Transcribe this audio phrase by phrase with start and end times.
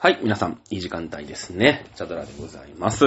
[0.00, 1.84] はい、皆さん、いい時間帯ですね。
[1.96, 3.04] チャドラでございます。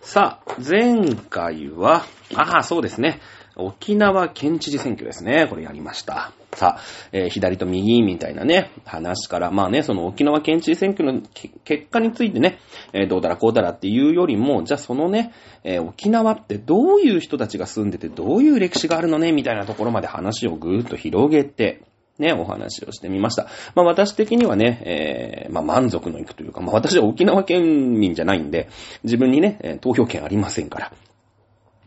[0.00, 3.20] さあ、前回は、ああ、そうですね。
[3.56, 5.46] 沖縄県知事選挙ですね。
[5.50, 6.32] これやりました。
[6.54, 6.80] さあ、
[7.12, 11.20] えー左と右みたいなね、話から、まあね、その沖縄県知事選挙の
[11.64, 12.58] 結果についてね、
[12.94, 15.30] えーどうだらこうだらっていうよりも、じゃあそのね、
[15.62, 21.82] えー沖縄ってどういう人たちが住んでて、どういう歴史があるのね、みたいなところまで話をぐーっと広げて、
[22.18, 23.48] ね、お話をしてみました。
[23.74, 28.68] まあ私的にはね、えーまあ満足のいくというか、まあ私は沖縄県民じゃないんで、
[29.02, 30.92] 自分にね、投票権ありませんから。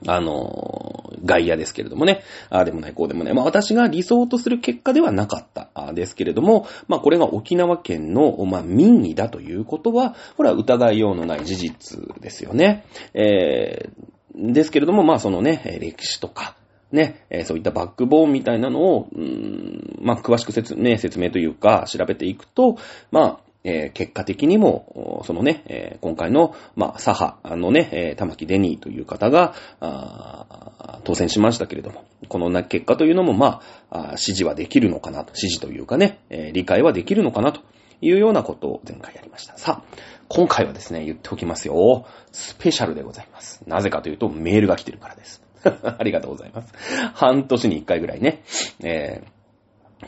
[0.06, 2.22] あのー外野ですけれどもね。
[2.52, 3.34] ああでもない、こうでもない。
[3.34, 12.86] まあ私が理想とする結果ではなかったですけれども、まあこれが沖縄県の、まあ民意だということは、これは疑いようのない事実ですよね。
[13.14, 16.56] えーですけれども、まあそのね、歴史とか、
[16.92, 22.78] ね、えーそういったバックボーンみたいなのを、うーんまあ、詳しく説,、ね、説明というか、調べていくと、
[23.12, 37.62] まあ、えー結果的にも、そのね、えー今回の、まあ、左派のね、えー玉木デニーという方が、あー当選しましたけれども、この結果というのも、まあ、あ支持はできるのかなと、支持というかね、えー理解はできるのかなと
[38.02, 39.58] いうようなことを前回やりました。
[39.58, 39.98] さあ、
[40.30, 42.06] 今回はですね、言っておきますよ。
[42.32, 43.64] スペシャルでございます。
[43.66, 45.42] なぜかというと、メールが来てるからです。
[45.98, 46.74] ありがとうございます。
[47.14, 48.44] 半年に一回ぐらいね、
[48.84, 49.38] えー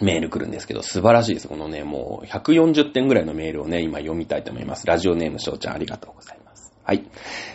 [0.02, 1.48] メール来るんですけど、素晴らしいです。
[1.48, 4.86] このね、もう140点ぐらいのメールをね、今読みたいと思います。
[4.86, 6.49] ラジオネーム翔ちゃんありがとうございます。
[6.84, 7.04] はい。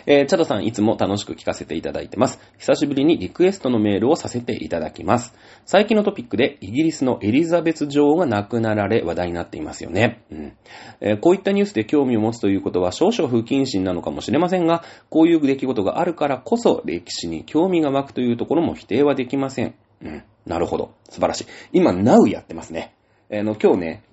[0.05, 2.39] えー、チャドさんいつも楽しく聞かせていただいてます。
[2.57, 5.33] 久しぶりにリクエストのメールをさせていただきます。
[5.65, 10.23] 最近のトピックでイギリスのエリザベス女王が亡くなられ話題になっていますよね。
[10.31, 10.53] うん
[11.01, 19.75] えーこういったニュースで興味を持つということは少々不謹慎なのかもしれませんが、こういう出来事があるからこそ歴史に興味が湧くというところも否定はできません。
[20.01, 20.23] うん。
[20.45, 20.93] なるほど。
[21.09, 21.45] 素晴らしい。
[21.73, 22.93] 今、Now やってますね。
[23.29, 24.03] えーの、今日ね、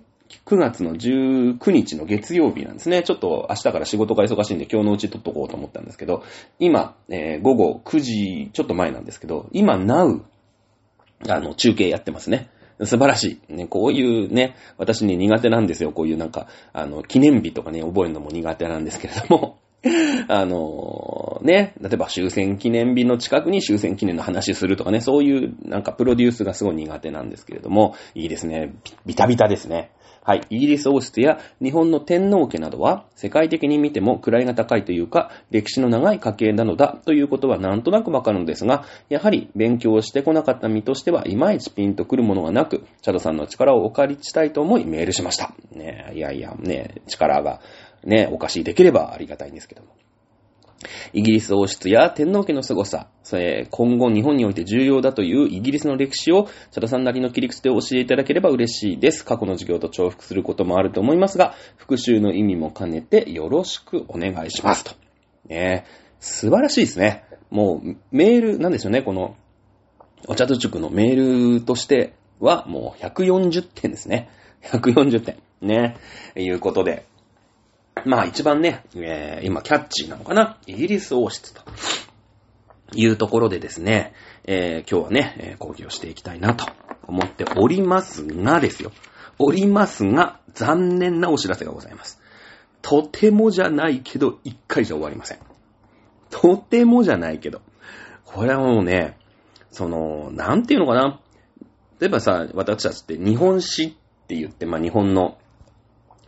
[0.47, 3.03] 9月の19日の月曜日なんですね。
[3.03, 6.25] ちょっと明日から仕事が忙しいんで今日のうち撮っとこうと思ったんですけど、
[6.59, 10.23] 今、えー午後9時ちょっと前なんですけど、今 Now、
[11.29, 12.51] あの、中継やってますね。
[12.85, 13.55] 素晴らしい。
[13.55, 15.92] ね、こういうね、私ね、苦手なんですよ。
[15.92, 19.59] こういうなんか、あの、記念日とかね、覚えるのも苦手なんですけれども、
[20.29, 28.75] あのね、例えば終戦記念日の近くに終戦記念の話するとかね、そういうなんかプロデュースがすごい苦手なんですけれども、いいですね。
[29.07, 29.91] ビタビタですね。
[30.25, 30.43] はい。
[30.51, 45.55] イギリス王室や日本の天皇家などは世界的に見ても位が高いというか歴史の長い家系なのだということはなんとなくわかるのですが、やはり勉強してこなかった身としてはいまいちピンとくるものがなく、チャドさんの力をお借りしたいと思いメールしました。
[45.73, 47.61] ねえいやいや、ねえ力が
[48.05, 49.89] ね、お貸しできればありがたいんですけども。
[51.13, 59.25] イギリス王室や天皇家の凄さ、それ今後日本において重要だというイギリスの歴史を、佐田さんなりの切り口で教えていただければ嬉しいです。
[59.25, 64.85] 過去の授業と重複することもあると思いますが、復習の意味も兼ねてよろしくお願いします。
[64.85, 64.92] と。
[65.48, 65.85] ね
[66.21, 67.25] 素晴らしいですね。
[67.51, 69.37] もう、メール、なんでしょうね、この、
[70.27, 74.31] お茶と塾のメールとしては、もう140点ですね。
[74.63, 75.37] 140点。
[75.61, 75.97] ね。
[76.37, 77.05] いうことで、
[78.05, 80.58] まあ一番ね、えー今キャッチーなのかな？
[80.67, 81.63] イギリス王室と
[82.95, 84.14] いうところでですね、
[84.45, 86.67] えー今日はね、えー講義をしていきたいなと
[87.07, 88.92] 思っておりますがですよ。
[89.39, 92.20] おりますが、残念なお知らせがございます。
[92.80, 95.39] とてもじゃないけど、一回じゃ終わりません。
[96.30, 97.63] とてもじゃないけど。
[98.24, 99.19] これはもうね、
[99.70, 101.20] その、なんていうのかな？
[102.01, 103.91] 例えばさ、私たちって日本史っ
[104.27, 105.39] て言って、まあ日本の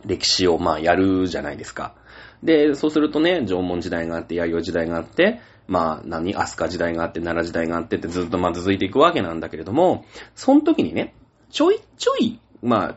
[0.05, 1.95] 歴史をまあやるじゃないですか。
[2.43, 10.05] で、そうするとね、縄文時代があって、弥生時代があって、まあ何、飛鳥時代があって、奈良時代があってってずっとまあ続いていくわけなんだけれども、
[10.35, 11.15] その時にね、
[11.49, 12.95] ちょいちょい、まあ、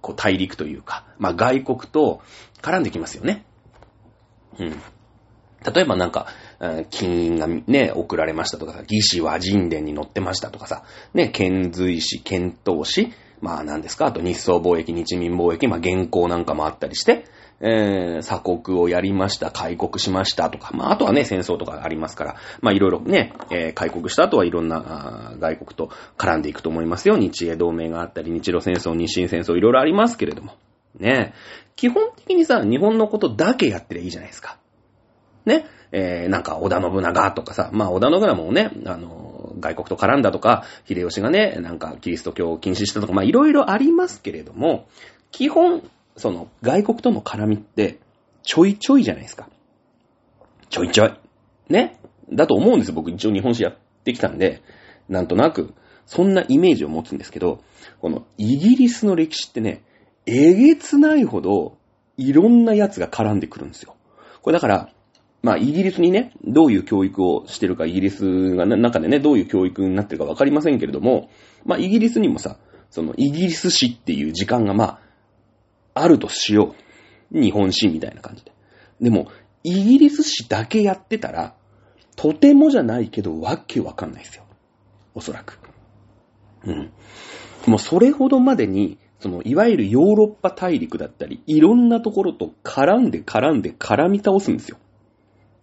[0.00, 2.22] こう大陸というか、まあ外国と
[2.62, 3.44] 絡んできますよね。
[4.58, 4.70] うん。
[5.64, 6.26] 例えばなんか、
[6.90, 10.84] 金印がね、送られましたとかさ、義士は神殿に載ってましたとかさ、
[11.14, 17.24] ね、遣隋使、遣唐使、まあ何ですか、あと日宋貿易、日民貿易、まあ原稿なんかもあったりして、
[17.60, 27.16] えー鎖国をやりました、開国しましたとか、まああとはね、戦争とかありますから、まあいろいろね、えー開国した後はいろんな外国と絡んでいくと思いますよ。
[27.16, 30.52] 日英同盟があったり、日露戦争、日清戦争、いろいろありますけれども。
[30.98, 31.34] ね、
[31.74, 34.58] 基本的にさ、日本のことだけやってりゃいいじゃないですか。
[35.46, 39.21] ね、えー、なんか織田信長とかさ、まあ織田信長もね、あの、
[39.62, 44.86] 外国と絡んだとか、秀吉がね、なんかキリスト教を禁止したとか、まあいろいろありますけれども、
[45.30, 45.82] 基本、
[46.16, 47.98] その外国との絡みって、
[48.42, 49.48] ちょいちょいじゃないですか。
[50.68, 51.14] ちょいちょい。
[51.70, 51.98] ね。
[52.30, 52.94] だと思うんですよ。
[52.94, 54.62] 僕一応日本史やってきたんで、
[55.08, 55.72] なんとなく、
[56.06, 57.62] そんなイメージを持つんですけど、
[58.00, 59.82] このイギリスの歴史ってね、
[60.26, 61.78] えげつないほど、
[62.16, 63.96] いろんなやつが絡んでくるんですよ。
[64.42, 64.88] これだから、
[65.42, 71.30] まあ、イギリスにね、どういう教育をしてるか、イギリスが中でね、どういう教育になってるかわかりませんけれども、
[71.64, 72.58] まあ、イギリスにもさ、
[72.90, 75.00] その、イギリス史っていう時間がまあ、
[75.94, 76.74] あるとしよ
[77.32, 77.40] う。
[77.40, 78.52] 日本史みたいな感じで。
[79.00, 79.28] でも、
[79.64, 81.54] イギリス史だけやってたら、
[82.14, 84.44] とてもじゃないけど、わけわかんないですよ。
[85.14, 85.58] おそらく。
[86.64, 86.92] うん。
[87.66, 94.78] もうそれほどまでに、その、いわゆるヨーロッパ大陸だったり、いろんなところと絡んで絡んで絡み倒すんですよ。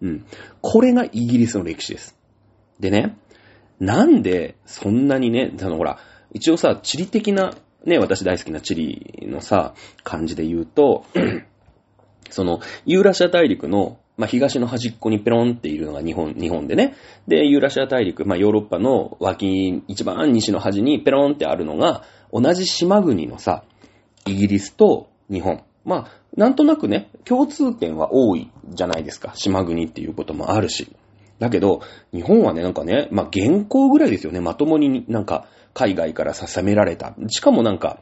[0.02, 0.26] うん。
[0.62, 2.18] これがイギリスの歴史です。
[2.80, 3.18] でね、
[3.80, 6.00] なんでそんなにね、あのほら、
[6.34, 7.54] 一応さ、地理的な、
[7.86, 9.74] ね、私大好きな地理のさ、
[10.04, 11.06] 感じで言うと、
[12.30, 16.96] その、ユーラシア大陸の、まあ、東の端っこにペロンっているのが日本、日本でね。
[17.28, 23.64] で、ユーラシア大陸、まあ、ヨーロッパの脇、一番西の端にペロンってあるのが、同じ島国のさ、
[24.26, 25.64] イギリスと日本。
[25.86, 29.34] まあ、なんとなくね、共通点は多いじゃないですか。
[29.36, 30.96] 島国っていうこともあるし。
[31.40, 31.82] だけど、
[32.14, 34.42] 日本はね、なんかね、まあ、現行ぐらいですよね。
[34.42, 37.16] まともになんか、海外からさ、攻められた。
[37.30, 38.00] しかもなんか、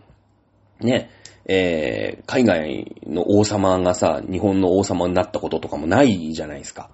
[0.80, 1.10] ね、
[1.46, 6.90] えー、海外の王様がさ、日本の王様になったこととかもないじゃないですか。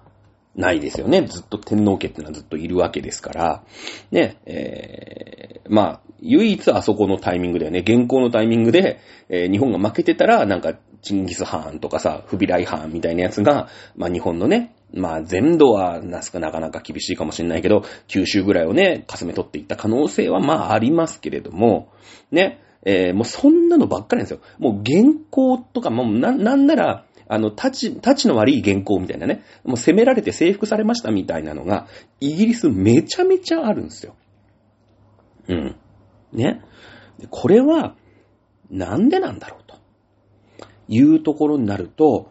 [0.56, 1.22] ないですよね。
[1.22, 3.62] ずっと天皇家ってのはずっといるわけですから。
[4.10, 7.80] ね、えー、まあ、唯一あそこのタイミングだよね。
[7.80, 21.92] 現行のタイミングで、えー、日本が負けてたら、なんか、チンギス・ハーンとかさ、フビライ・ハーンみたいなやつが、まあ日本のね、まあ全土はなすかなかなか厳しいかもしれないけど、九州ぐらいをね、かすめ取っていった可能性はまあありますけれども、
[22.30, 24.40] ね、えー、もうそんなのばっかりなんですよ。
[24.58, 27.04] もう原稿とか、もうな、なんなら、
[27.34, 31.86] あの、立ち、立ちの悪い原稿みたいなね、もう攻められて征服されましたみたいなのが、
[32.20, 34.16] イギリスめちゃめちゃあるんですよ。
[35.48, 35.76] うん。
[36.32, 36.62] ね。
[37.30, 37.96] これは、
[38.70, 39.76] なんでなんだろうと。
[40.88, 42.30] いうところになると、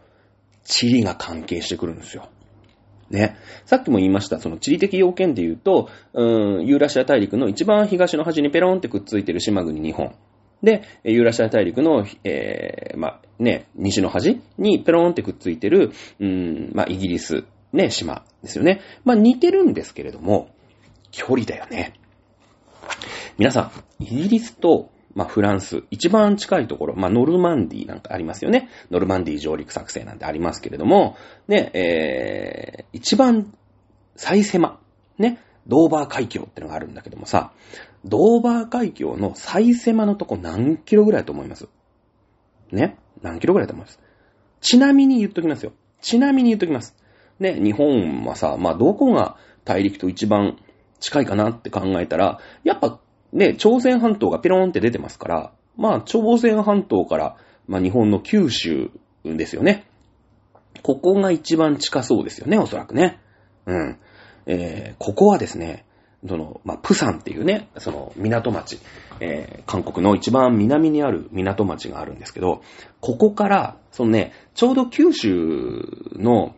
[0.64, 2.30] 地理が関係してくるんですよ。
[3.10, 3.38] ね。
[3.66, 10.16] さっきも言いました、その地理的要件で言うと、うん、ユーラシア大陸の一番東の端にペロンってくっついてる島国日本。
[10.64, 17.44] で、ユーラシア大陸の、えー、まあ、ね、西の端にペローンってくっついてる、うん、まあ、イギリス、
[17.74, 18.82] ね、島ですよね。
[19.04, 20.50] まあ、似てるんですけれども、
[21.12, 21.94] 距離だよね。
[23.38, 28.70] 皆さん、イギリスと、まあ、フランス、一番近いところ、まあ、ノルマンディなんかありますよね。
[28.90, 31.18] ノルマンディ上陸作戦なんてありますけれども、
[31.48, 33.54] ね、えー、一番
[34.16, 34.80] 最狭、
[35.18, 37.52] ね、ドーバー海峡ってのがあるんだけどもさ、
[38.04, 41.68] ドーバー海峡の最狭のとこ何キロぐらいだと思います？
[42.72, 42.98] ね？
[43.22, 44.00] 何キロぐらいだと思います？
[44.62, 45.72] ちなみに言っときますよ。
[46.02, 46.96] ちなみに言っときます。
[47.40, 50.58] ね、日本はさ、まあ、どこが大陸と一番
[51.00, 53.00] 近いかなって考えたら、やっぱ
[53.32, 57.38] ね、朝鮮半島がピローンって出てますから、まあ、朝鮮半島から、
[57.68, 58.92] まあ、日本の九州
[59.26, 59.88] ですよね。
[60.84, 63.20] ここが一番近そうですよね、おそらくね。
[63.66, 63.98] うん。
[64.46, 65.86] えー、ここはですね、
[66.28, 68.80] その、まあ、プサンっていうね、その港町、
[69.20, 72.62] えー、韓国の一番南にある港町があるんですけど、
[73.02, 75.82] ここから、そのね、ちょうど九州
[76.14, 76.56] の、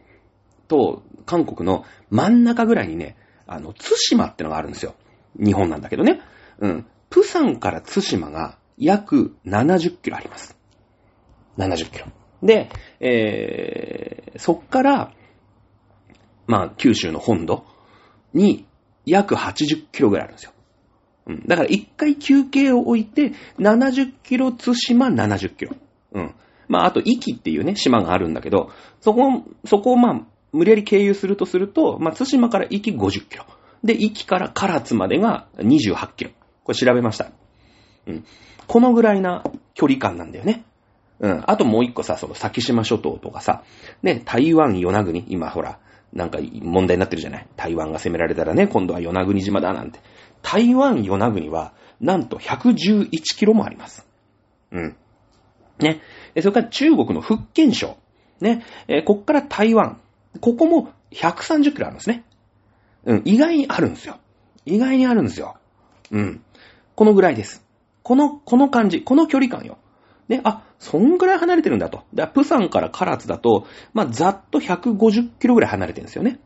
[0.68, 3.18] と、韓国の真ん中ぐらいにね、
[3.48, 4.96] あの、津島ってのがあるんですよ。
[5.40, 6.22] 日本なんだけどね。
[6.60, 6.86] うん。
[7.10, 10.58] プサンから津島が約70キロあります。
[11.58, 12.06] 70キロ。
[12.44, 15.12] で、えー、そっから、
[16.48, 17.66] まあ、九州の本土
[18.36, 18.68] に
[19.06, 20.52] 約80キロぐらいあるんですよ。
[21.28, 21.44] うん。
[21.48, 25.76] だから一回休憩を置いて、70キロ津島70キロ。
[26.14, 26.36] うん。
[26.68, 33.46] まあ、あと、壱岐っていうね、島があるんだけど、そこ、そこをまあ、無理やり経由するとすると、まあ、津島から壱岐50キロ。
[33.84, 36.32] で、壱岐から唐津までが28キロ。
[36.64, 37.32] これ調べました。
[38.08, 38.26] うん。
[38.68, 40.66] このぐらいな距離感なんだよね。
[41.20, 41.44] うん。
[41.46, 43.64] あともう一個さ、その先島諸島とかさ、
[44.02, 45.80] ね、台湾与那国、今ほら、
[46.14, 47.48] なんか問題になってるじゃない？
[47.56, 50.00] 台湾が攻められたらね、今度は与那国島だなんて。
[50.42, 54.08] 台湾与那国は、なんと111キロもあります。
[54.72, 54.96] うん。
[55.80, 56.02] ね。
[56.40, 57.98] それから中国の福建省。
[58.40, 58.64] ね。
[58.88, 60.00] えこっから台湾。
[60.42, 62.24] ここも130キロあるんですね。
[63.06, 63.22] うん。
[63.26, 64.18] 意外にあるんですよ。
[64.66, 65.58] 意外にあるんですよ。
[66.12, 66.44] うん。
[66.96, 67.66] このぐらいです。
[68.04, 69.02] この、この感じ。
[69.02, 69.78] この距離感よ。
[70.28, 72.04] ね、あ、そんぐらい離れてるんだと。
[72.14, 76.40] で、プサンから唐津だと、まあ、ざっと150キロぐらい離れてるんですよね。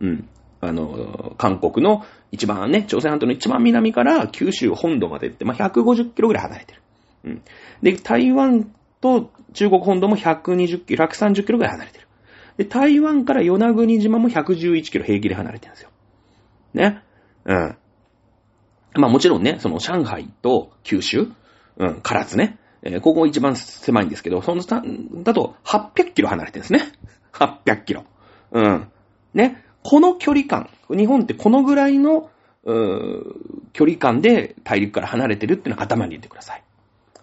[0.00, 0.28] うん。
[0.62, 6.82] あの、韓国の一番ね、朝鮮半島の一番南から九州本土までって、まあ、150キロぐらい離れてる。
[7.24, 7.42] うん。
[7.82, 8.72] で、台湾
[9.02, 12.08] と中国本土も120キロ、130キロぐらい離れてる。
[12.56, 15.90] で、台湾から与那国島も111キロ平気で離れてるんですよ。
[16.72, 17.02] ね。
[17.44, 17.76] うん。
[18.94, 21.28] まあもちろんね、その上海と九州、
[21.76, 22.58] うん、唐津ね。
[22.82, 24.82] えーここ一番狭いんですけど、その下
[25.22, 26.92] だと800キロ離れてるんですね。
[27.32, 28.04] 800キロ。
[28.52, 28.88] うん。
[29.34, 29.64] ね。
[29.82, 32.30] この距離感、日本ってこのぐらいの、
[32.64, 33.22] うー
[33.72, 36.64] 距離感で大陸から離れてるっていうのを頭に入れてください。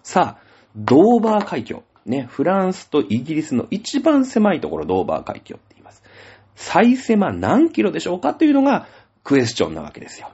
[0.02, 0.46] さあ、
[0.76, 1.82] ドーバー海峡。
[2.06, 6.02] ね、フランスとイギリスの一番狭いところ、ドーバー海峡って言います。
[6.54, 8.86] 最狭何キロでしょうかというのが
[9.24, 10.30] クエスチョンなわけですよ。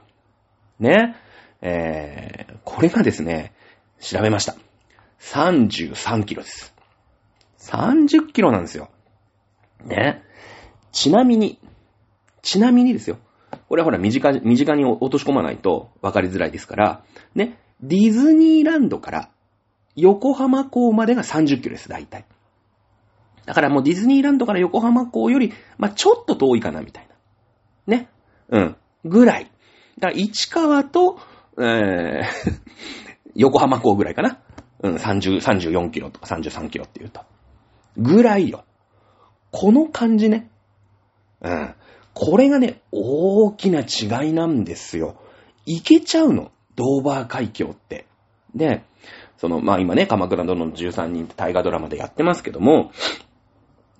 [0.79, 1.15] ね。
[1.61, 3.53] えー、これがですね、
[3.99, 4.55] 調べました。
[5.23, 6.73] 33キロです。
[7.59, 8.89] 30キロなんですよ。
[9.85, 10.21] ね。
[10.91, 11.59] ちなみに、
[12.41, 13.17] ちなみにですよ。
[13.69, 17.03] これはほら、身近に、身近に落とし込まないと分かりづらいですから、
[17.35, 17.57] ね。
[17.81, 19.29] ディズニーランドから
[19.95, 22.25] 横浜港までが30キロです、大体。
[23.45, 27.07] だからもうディズニーランドから横浜港より、まあ、ちょっと遠いかな、みたい
[27.87, 27.97] な。
[27.97, 28.09] ね。
[28.49, 28.75] うん。
[29.05, 29.51] ぐらい。
[29.99, 31.17] だから、市川と、
[31.57, 32.23] えー、
[33.35, 34.39] 横浜港ぐらいかな。
[34.83, 37.21] うん、30、34キロとか33キロって言うと。
[37.97, 38.65] ぐらいよ。
[39.51, 40.49] この感じね。
[41.41, 41.73] うん。
[42.13, 45.15] これがね、大きな違いなんですよ。
[45.65, 46.51] いけちゃうの。
[46.75, 48.05] ドーバー海峡って。
[48.55, 48.83] で、
[49.37, 52.91] その、まあ今ね、鎌倉殿の13人って大河ドラマでやってますけども、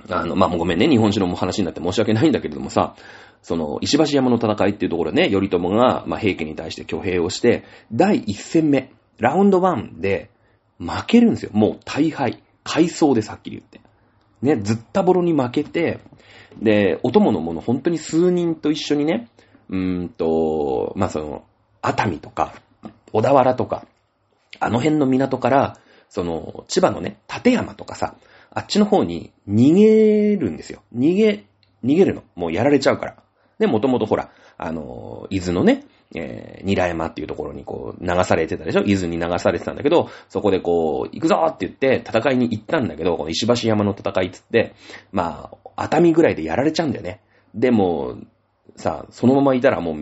[0.10, 2.96] あの、まあごめんね、日本史の話になって申し訳ないんだけれどもさ、
[3.42, 10.30] その、石橋山の戦いっていうところね、頼朝が、まあ平家に対して挙兵をして、第一戦目、ラウンド1で
[10.80, 11.52] 負けるんですよ。
[11.54, 12.42] もう大敗。
[12.64, 13.82] 回想です、はっきり言って。
[14.42, 16.00] ね、ずったぼろに負けて、
[16.62, 19.30] で、お供の者本当に数人と一緒にね、
[19.70, 21.44] うーんと、まあその、
[21.82, 22.54] 熱海とか、
[23.12, 23.86] 小田原とか、
[24.60, 25.78] あの辺の港から、
[26.10, 28.16] その、千葉のね、立山とかさ、
[28.52, 30.84] あっちの方に逃げるんですよ。
[30.96, 31.46] 逃げ、
[31.84, 32.24] 逃げるの。
[32.36, 33.16] もうやられちゃうから。
[33.60, 38.84] で、もともとほら、あの、伊豆のね、えー、ニラ山っていうところにこう、流されてたでしょ？
[38.84, 44.76] 伊豆に流されてたんだけど、そこでこう、行くぞって言って戦いに行ったんだけど、この石橋山の戦いっつって、
[45.12, 47.20] まあ、熱海ぐらいでやられちゃうんだよね。
[47.56, 48.18] でも、
[48.76, 49.98] さ、そのままいたらもう、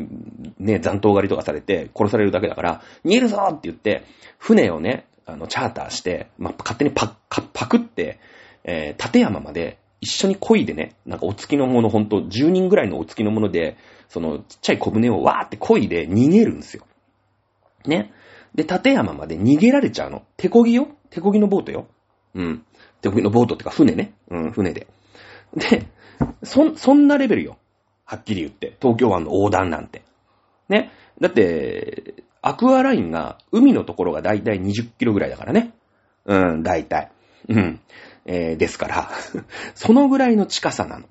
[0.59, 4.03] ね、残党狩りとかされて殺されるだけだから、逃げるぞって言って、
[4.37, 8.19] 船をね、あの、チャーターして、まあ、勝手にパッ、パクって、
[8.63, 13.77] えー、立山まで一緒に漕いでね、なんかお付きのもの、ほんと10人ぐらいのお付きのもので、
[14.11, 16.85] そのちっちゃい小舟をわーって漕いで逃げるんですよ。
[17.85, 18.11] ね。
[18.53, 20.23] で、立山まで逃げられちゃうの。
[20.35, 21.87] 手漕ぎよ手漕ぎのボートよ。
[22.35, 22.65] うん。
[22.99, 24.13] 手漕ぎのボートってか船ね。
[24.29, 24.87] うん、船で。
[25.55, 25.87] で、
[26.43, 27.57] そ、そんなレベルよ。
[28.03, 28.75] はっきり言って。
[28.81, 30.03] 東京湾の横断なんて。
[30.67, 30.91] ね。
[31.21, 35.73] だって、アクアラインが、海のところがだいたい20キロぐらいだからね。
[36.25, 37.11] うん、だいたい。
[37.47, 37.79] うん。
[38.25, 39.09] えー、ですから、
[39.73, 41.05] そのぐらいの近さなの。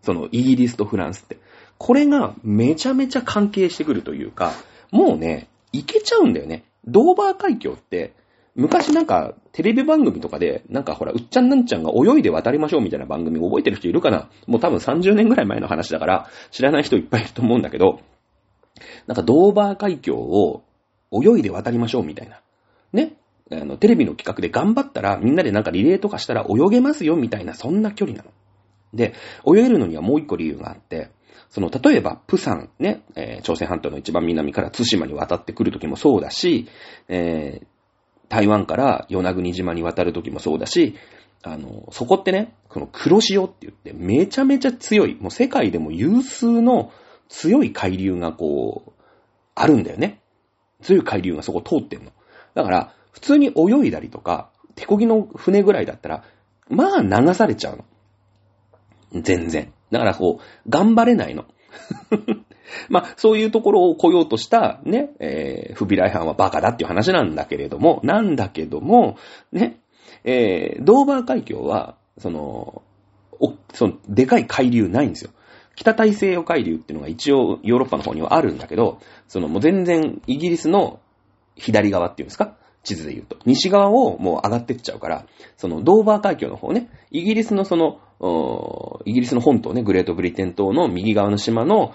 [0.00, 1.38] その、イギリスとフランスって。
[1.84, 4.52] これがめちゃめちゃ関係してくるというか、
[4.92, 6.62] もうね、いけちゃうんだよね。
[6.86, 8.14] ドーバー海峡って、
[8.54, 14.30] 昔なんか、テレビ番組とかで、なんかほら、うっちゃんなんちゃんが泳いで渡りましょうみたいな番組覚えてる人いるかな？
[14.46, 17.98] もう多分30年ぐらい前の話だから、知らない人いっぱいいると思うんだけど、
[19.08, 20.62] なんかドーバー海峡を
[21.10, 22.40] 泳いで渡りましょうみたいな。
[22.92, 23.14] ね？
[23.50, 28.30] あの、テレビの企画で頑張ったら、みんなでなんかリレーとかしたら泳げますよみたいな、そんな距離なの。
[28.94, 31.10] で、泳げるのにはもう一個理由があって、
[31.52, 36.66] その、例えば、プサン、ね、えー朝鮮半島の一番南から対馬に渡ってくるときもそうだし、
[37.08, 37.66] えー
[38.28, 40.94] 台湾から与那国島に渡るときもそうだし、
[41.42, 46.90] あの、そこってね、この黒潮って言ってめちゃめちゃ強い、もう世界でも有数の
[47.28, 48.92] 強い海流がこう、
[49.54, 50.22] あるんだよね。
[50.80, 52.12] 強い海流がそこ通ってんの。
[52.54, 56.24] だから、普通に泳いだりとか、手漕ぎの船ぐらいだったら、
[56.70, 57.84] まあ流されちゃうの。
[59.20, 59.74] 全然。
[59.92, 61.44] だからこう、頑張れないの。
[62.88, 69.16] まあ、そういうところを来ようとした、ね、えー、不備来犯はバカだっていう話なんだけれども、なんだけども、
[69.52, 69.78] ね、
[70.24, 72.82] えー、ドーバー海峡は、その、
[73.40, 75.30] お、その、でかい海流ないんですよ。
[75.74, 81.00] 北大西洋海流っていうのが一応ヨーロッパの方にはあるんだけど、そのもう全然イギリスの
[81.56, 82.56] 左側っていうんですか？
[82.82, 83.36] 地図で言うと。
[83.46, 88.00] 西側をもう上がってっちゃうから、そのドーバー海峡の方ね、イギリスのその、
[89.04, 91.94] イギリスの本島ね、グレートブリテン島の右側の島の、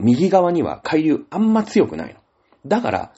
[0.00, 2.20] 右側には海流あんま強くないの。
[2.66, 3.12] だから、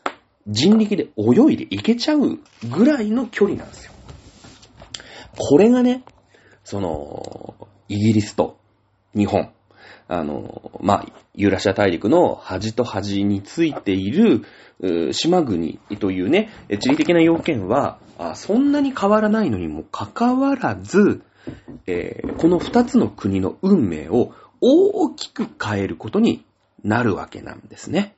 [0.47, 2.39] 人力で泳いで行けちゃう
[2.71, 3.93] ぐらいの距離なんですよ。
[5.37, 6.05] これがね、
[6.63, 8.59] その、イギリスと
[9.15, 9.51] 日本、
[10.07, 14.45] あの、まあ、ユーラシア大陸の端と端についている、
[15.13, 17.99] 島国というね、地理的な要件は、
[18.35, 21.23] そんなに変わらないのにもかかわらず、
[21.87, 26.45] えーこの二つの国の運命を大きく変えることに
[26.83, 28.17] なるわけなんですね。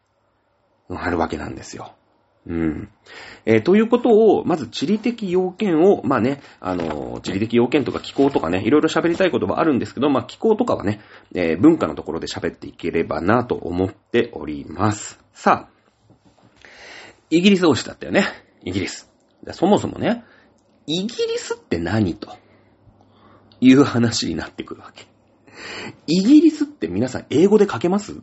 [0.89, 1.95] なるわけなんですよ。
[2.47, 2.89] うん。
[3.45, 11.01] えーということを、まず地理的要件を、まあね、あのー地理的要件とか気候とかね、いろいろ喋りたいことはあるんですけど、まあ気候とかはね、
[11.35, 15.19] えー文化のところで喋っていければなと思っております。
[15.33, 15.77] さあ、
[17.31, 18.25] イギリス王室だったよね。
[18.65, 19.11] イギリス。
[19.51, 20.25] そもそもね、
[20.87, 22.37] イギリスって何と？
[23.61, 25.07] いう話になってくるわけ。
[26.07, 28.21] イギリスって皆さん英語で書けます？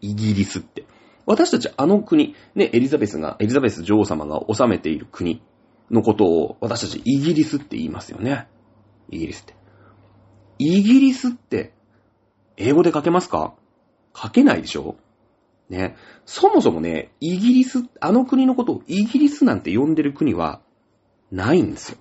[0.00, 0.84] イギリスって。
[1.26, 5.42] 私たちあの国、ね、エリザベスが、エリザベス女王様が治めている国
[5.90, 8.48] のことを私たちイギリスって言いますよね。
[9.10, 9.54] イギリスって。
[10.58, 11.74] イギリスって
[12.56, 13.54] 英語で書けますか？
[14.16, 14.96] 書けないでしょ？
[15.68, 15.96] ね。
[16.24, 20.60] そもそもね、イギリス、あの国のことをイギリスなんて呼んでる国は
[21.30, 21.98] ないんですよ。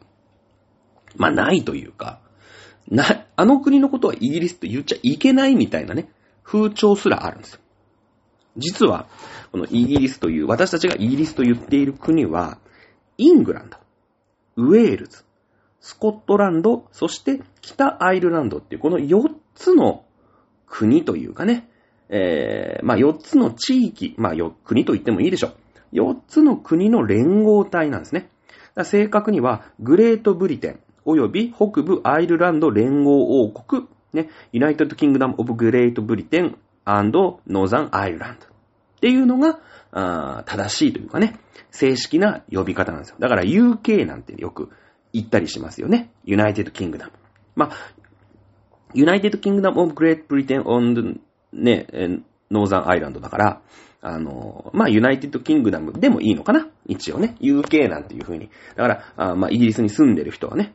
[1.16, 2.22] まあ、ないというか、
[2.90, 6.10] な、あの国のことはイギリスって言っちゃいけないみたいなね、
[6.44, 7.60] 風潮すらあるんですよ。
[8.58, 9.08] 実は、
[9.52, 12.60] このイギリスという、私たちがイギリスと言っている国は、
[13.18, 13.78] イングランド、
[14.56, 15.24] ウェールズ、
[15.80, 20.06] スコットランド、そして北アイルランドっていう、この4つの
[20.66, 21.70] 国というかね、
[22.10, 25.56] えー、まあ4つの地域、まあよ国と言ってもいいでしょう。
[25.94, 28.30] 4つの国の連合体なんですね。
[28.84, 38.50] 正確には、グレートブリテン、及び北部アイルランド連合王国、ね、 United Kingdom of Great Britain Northern Ireland っ
[39.00, 39.60] ていうのが、
[39.92, 41.40] あ正しいというかね、
[41.72, 43.16] 正式な呼び方なんですよ。
[43.20, 44.70] だから UK なんてよく
[45.14, 46.12] 言ったりしますよね。
[46.26, 47.12] United Kingdom。
[47.56, 47.72] まあ、
[48.94, 51.20] United Kingdom of Great Britain and
[51.54, 53.62] ね、えー Northern Ireland だから、
[54.02, 57.36] あの、まあ、 United Kingdom でもいいのかな一応ね。
[57.42, 58.50] UK なんていう風に。
[58.76, 60.74] だから、あまあ、イギリスに住んでる人はね、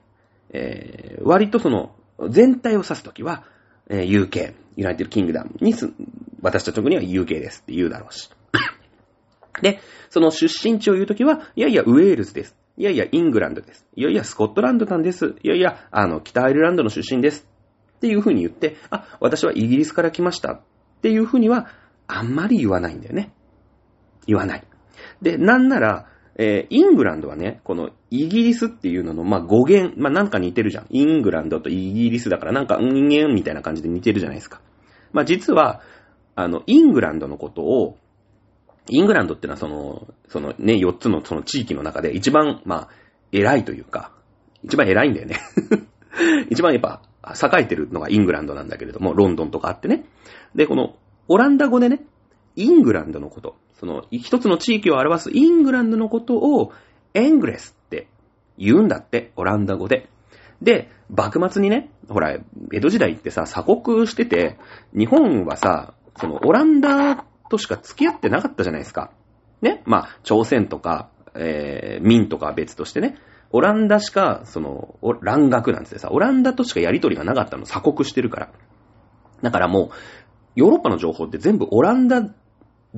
[0.53, 1.95] えー割とその、
[2.31, 3.45] 全体を指すときは、
[3.89, 5.91] えー UK、 United Kingdom にす、
[6.41, 8.31] 私たちの国は UK ですって言うだろうし。
[9.63, 9.81] で、
[10.11, 12.57] その出身地を言うときは、いやいや、ウェールズです。
[12.77, 13.87] いやいや、イングランドです。
[13.95, 15.35] いやいや、スコットランドなんです。
[15.43, 17.47] いやいや、あの、北アイルランドの出身です。
[17.97, 20.55] っていう風に言って、あ、私はイギリスから来ました。
[20.55, 20.61] っ
[21.03, 21.69] ていう風には、
[22.07, 23.33] あんまり言わないんだよね。
[24.27, 24.65] 言わない。
[25.21, 30.87] で、なんなら、えーイングランドはね、このイギリスっていうのの、まあ、語源、まあ、なんか似てるじゃん。
[30.91, 34.61] イングランドとイギリスだから、なんか、人間みたいな感じで似てるじゃないですか。
[35.13, 35.83] まあ、実は、
[36.35, 37.99] あの、イングランドのことを、
[38.89, 42.89] イングランドってのはその、そのね、4つのその地域の中で一番、まあ、
[43.31, 44.13] 偉いというか、
[44.63, 45.37] 一番偉いんだよね。
[46.51, 50.05] 一番やっぱ、栄えてるのがイングランドなんだけれども、ロンドンとかあってね。
[50.55, 50.97] で、この、
[51.29, 52.05] オランダ語でね、
[52.57, 56.73] イングランドのこと、その、一つの地域を表すイングランドのことを、
[57.15, 58.09] エングレスって
[58.57, 60.09] 言うんだって、オランダ語で。
[60.63, 62.39] で、幕末にね、ほら、
[62.73, 64.59] 江戸時代ってさ、鎖国してて、
[64.97, 69.11] 日本はさ、その、オランダとしか付き合ってなかったじゃないですか。
[69.61, 69.83] ね。
[69.85, 73.17] まあ、朝鮮とか、えー、民とかは別としてね、
[73.51, 78.49] オランダしか、その、お蘭学なんてさ、オランダとしかやりとりがなかったの、鎖国してるから。
[79.43, 79.91] だからもう、
[80.55, 82.23] ヨーロッパの情報って全部オランダ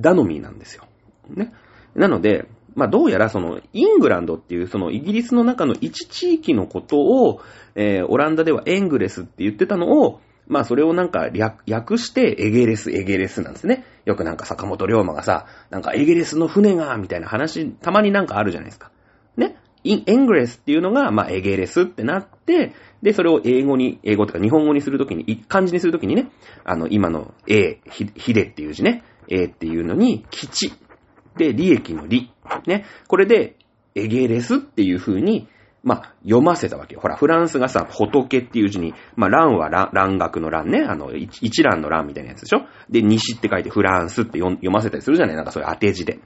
[0.01, 0.85] 頼みなんですよ。
[1.29, 1.53] ね。
[1.95, 7.41] なので、まあどうやらその、イングランドっていうそのイギリスの中の一地域のことを、
[7.75, 13.85] えー、オランダではエングレスって言ってたのを、まあそれをなんか略略してエゲレス、エゲレスなんですね。
[14.05, 18.91] よくなんか坂本龍馬がさ、なんかエゲレスの船が、みたいな話、たまになんかあるじゃないですか。
[19.37, 19.57] ね。
[19.83, 26.29] インエングレスっていうのが、まあエゲレスってなって、で、それを英語に、英語とか日本語にするときに、漢字にするときにね、
[26.63, 30.73] あの、今の A、ひ、ひでっていう字ね、A っていうのに、基地。
[31.37, 32.31] で、利益の利。
[32.67, 32.85] ね。
[33.07, 33.57] これで、
[33.95, 35.47] エゲレスっていう風に、
[35.83, 36.99] まあ、読ませたわけよ。
[36.99, 40.83] ほら、フランスがさ、仏っていう字に、まあ、蘭は蘭、蘭学の蘭ね。
[40.83, 45.35] あの、一一蘭の蘭みたいなやつでしょで、西って書いてフランスって読読ませたりするじゃない？
[45.35, 46.19] なんかそういう当て字で。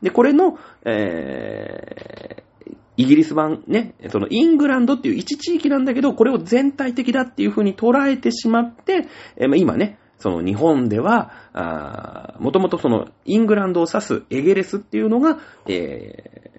[0.00, 16.50] で、これの、えー、イギリス版ね、そのイングランドっていう一地域なんだけど、これを全体的だっていう風に捉えてしまって、えーまあ今ね、その日本では、あもともとそのイングランドを指すエゲレスっていうのが、えー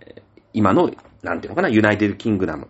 [0.53, 2.69] 今の、なんていうのかな、 United Kingdom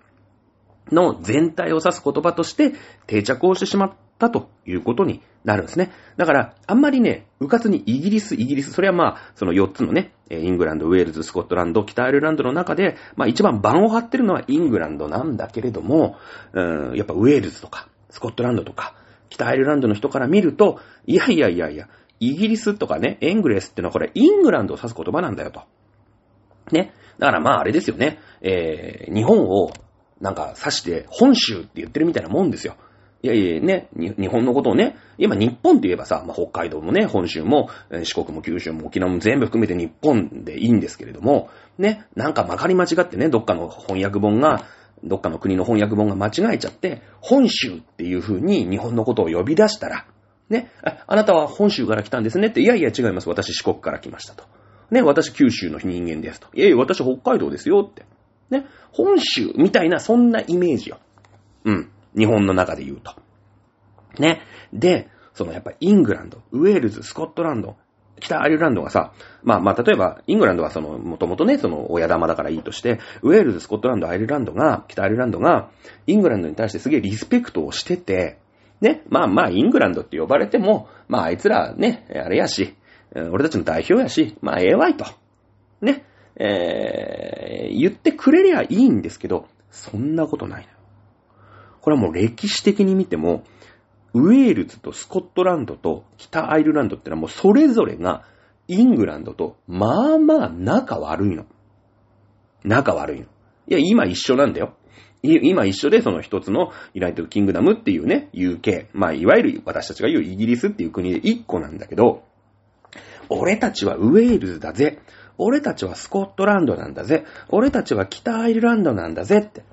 [0.92, 2.74] の全体を指す言葉として
[3.08, 5.92] 定着をしてしまったということになるんですね。
[6.18, 16.18] だから、あんまりね、うかつにイギリス、イギリス、それはまあ、その4つのね、イングランド、ウェールズ、スコットランド、北アイルランドの中で、まあ一番番を張ってるのはイングランドなんだけれども、
[16.54, 18.96] うん、やっぱウェールズとか、スコットランドとか、
[19.32, 21.88] 北アイルランドの人から見ると、いやいやいやいや、
[22.20, 25.62] イギリスとかね、エゲレスってのはこれイングランドを指す言葉なんだよと。
[26.72, 26.94] ね。
[27.18, 28.20] だからまああれですよね。
[28.42, 29.72] えー、日本を
[30.20, 32.76] なんか指して本州って言ってるみたいなもんですよ。
[33.24, 37.70] いやいやね、日本のことをね、今日本って言えばさ、まあ、北海道もね、本州も、
[38.04, 44.66] 四国も九州も沖縄も全部含めて日本でいいんですけれども、ね、なんかまかり間違ってね、どっかの翻訳本が、
[45.04, 50.06] どっかの国の翻訳本が間違えちゃって、本州っていう風に日本のことを呼び出したら、
[50.50, 53.30] ね、ああなたは本州から来たんですねって、いやいや違います。
[53.30, 54.44] 私四国から来ましたと。
[54.92, 56.48] ね、私九州の人間ですと。
[56.54, 58.06] いやいや、私北海道ですよって。
[58.50, 61.00] ね、本州みたいな、そんなイメージよ。
[61.64, 61.92] うん。
[62.18, 63.16] 日本の中で言うと。
[64.20, 64.42] ね。
[64.74, 67.78] で、そのやっぱイングランド、ウェールズ、スコットランド、
[68.20, 75.70] 北アイルランドがさ、まあまあ例えば、イングランドはその、もともとね、その親玉だからいいとして、ウェールズ、スコットランド、アイルランドが、北アイルランドが、
[76.06, 78.38] イングランドに対してすげえリスペクトをしてて、
[78.80, 82.76] ね、まあまあイングランドって呼ばれても、まああいつらね、あれやし、
[83.14, 85.06] 俺たちの代表やし、まあええわいと。
[85.82, 90.68] ね、えー、言ってくれりゃいいんですけど、そんなことない。
[91.82, 93.44] これはもう歴史的に見ても、
[94.14, 98.26] ウェールズとスコットランドと北アイルランドってのはもうそれぞれが
[98.68, 101.46] イングランドとまあまあ仲悪いの。
[102.64, 103.26] 仲悪いの。
[103.68, 104.74] いや、今一緒なんだよ。
[105.24, 108.88] 今一緒でその一つの United Kingdom っていうね、UK。
[108.94, 112.24] まあ、いわゆる私たちが言うイギリスっていう国で一個なんだけど、
[113.30, 115.00] 俺たちはウェールズだぜ。
[115.38, 117.26] 俺たちはスコットランドなんだぜ。
[117.50, 119.64] 俺たちは北アイルランドなんだぜって、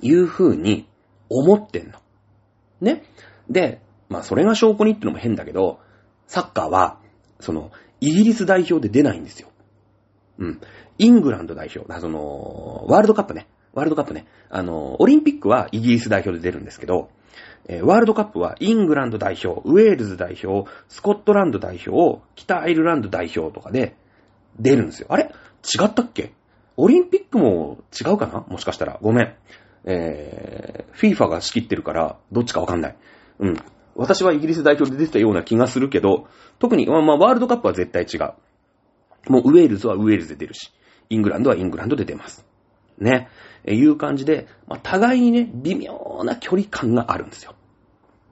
[0.00, 0.88] いう風に
[1.28, 1.98] 思ってんの。
[2.80, 3.04] ね。
[3.48, 5.80] で、まあそれが証拠にってのも変だけど、
[6.26, 6.98] サッカーは、
[7.40, 9.48] その、イギリス代表で出ないんですよ。
[10.38, 10.60] うん。
[10.98, 13.46] イングランド代表、その、ワールドカップね。
[13.72, 14.26] ワールドカップね。
[14.50, 17.10] あの、オリンピックはイギリス代表で出るんですけど、
[17.66, 23.94] えー、ワールドカップはイングランド代表、ウェールズ代表、スコットランド代表、北アイルランド代表とかで
[24.58, 25.08] 出るんですよ。
[25.10, 25.24] あれ？
[25.62, 26.32] 違ったっけ？
[26.76, 28.44] オリンピックも違うかな？
[28.48, 28.98] もしかしたら。
[29.02, 29.34] ごめん。
[29.84, 32.96] えー、FIFA が仕切ってるから、どっちかわかんない。
[33.38, 33.56] うん。
[33.94, 38.34] 私はイギリス代表で出てたような気がするけど、特に、まあ、まあ、ワールドカップは絶対違う。
[39.30, 40.72] もう、ウェールズはウェールズで出るし、
[41.10, 42.46] イングランドはイングランドで出ます。
[42.98, 43.28] ね。
[43.64, 47.54] えいう感じで、まあ、互いにね、微妙な距離感があるんですよ。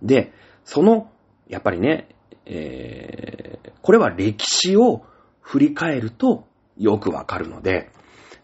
[0.03, 0.33] で、
[0.65, 1.11] その、
[1.49, 2.09] やっぱりね、
[2.45, 5.05] えー、これは歴史を
[5.41, 7.91] 振り返るとよくわかるので、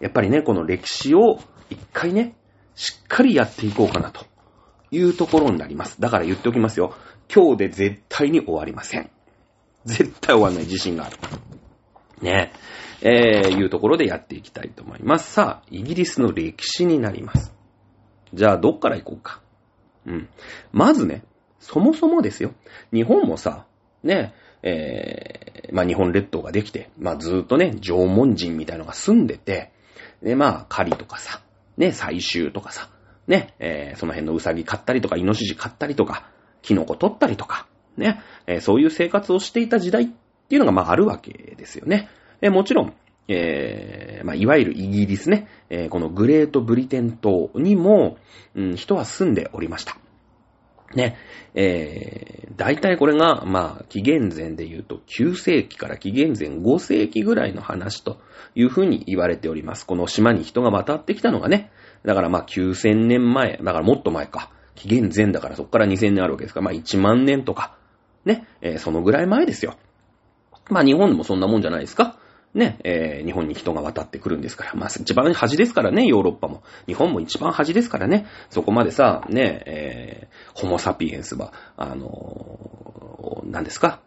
[0.01, 1.38] やっぱりね、この歴史を
[1.70, 2.35] 一回ね、
[2.75, 4.25] しっかりやっていこうかなと
[4.93, 6.01] いうところになります。
[6.01, 6.95] だから言っておきますよ。
[7.35, 9.11] 今日で絶対に終わりません。
[9.85, 11.17] 絶対終わんない自信がある。
[12.21, 12.53] ね
[13.03, 13.43] え。
[13.45, 15.33] えー、いうところでやっていきたいと思います。
[15.33, 17.53] さあ、イギリスの歴史になります。
[18.33, 19.41] じゃあ、どっから行こうか。
[20.07, 20.29] うん。
[20.73, 21.25] まずね、
[21.59, 22.53] そもそもですよ。
[22.93, 23.67] 日本もさ、
[24.05, 29.73] ね、えー、まあ日本列島ができて、まあずっとね、縄文人みたいのが住んでて、
[30.23, 31.41] で、まあ狩りとかさ、
[31.77, 32.89] ね、採集とかさ、
[33.27, 36.29] ね、えー、その辺のウサギ買ったりとか、イノシシ買ったりとか、
[36.63, 42.09] キノコ取ったりとか、ね、えー、そういう生活をしていた時代っていうのがまああるわけですよね。
[42.41, 42.95] えー、もちろん、
[43.29, 48.17] えー、まあ、いわゆるイギリスね、えー、このグレートブリテン島にも、
[48.55, 49.97] うん、人は住んでおりました。
[50.95, 51.17] ね、
[51.55, 58.21] えー、大体これが、まあ、紀元前で言うと9世紀から紀元前5世紀ぐらいの話と
[58.55, 59.87] いうふうに言われております。
[59.87, 61.71] この島に人が渡ってきたのがね、
[62.05, 64.51] だからまあ9000年前、だからもっと前か。
[64.75, 67.77] 紀元前だからそこから2000年あるわけですから、まあ1万年とか、
[68.25, 69.77] ね、えー、そのぐらい前ですよ。
[70.71, 72.17] まあ日本でもそんなもんじゃないですか。
[72.55, 74.75] ね、えー、日本に人が渡ってくるんですから。
[74.75, 76.62] まあ、一番端ですからね、ヨーロッパも。
[76.87, 78.27] 日本も一番端ですからね。
[78.51, 84.01] そこまでさ、ね、えー、ホモサピエンスは、あのー、何ですか？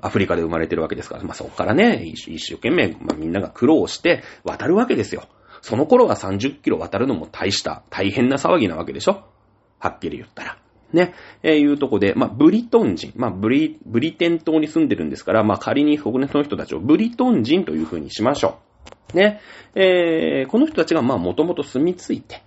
[0.00, 1.24] アフリカで生まれてるわけですから。
[1.24, 5.24] まあ、そこからね、一生懸命、まあ、みんなが苦労して渡るわけですよ。
[5.60, 9.24] その頃が30キロ渡るのも大した、大変な騒ぎなわけでしょ？
[9.78, 10.58] はっきり言ったら。
[10.92, 18.58] ね、えー、いうとこで、まあ、ブリトン人、まあ、ブリ、ブリテン島に住んでるんですから、まあ、仮にここの人たちをブリトン人という風にしましょ
[19.14, 19.16] う。
[19.16, 19.40] ね、
[19.76, 22.42] えー、この人たちが、まあ、もともと住み着いて、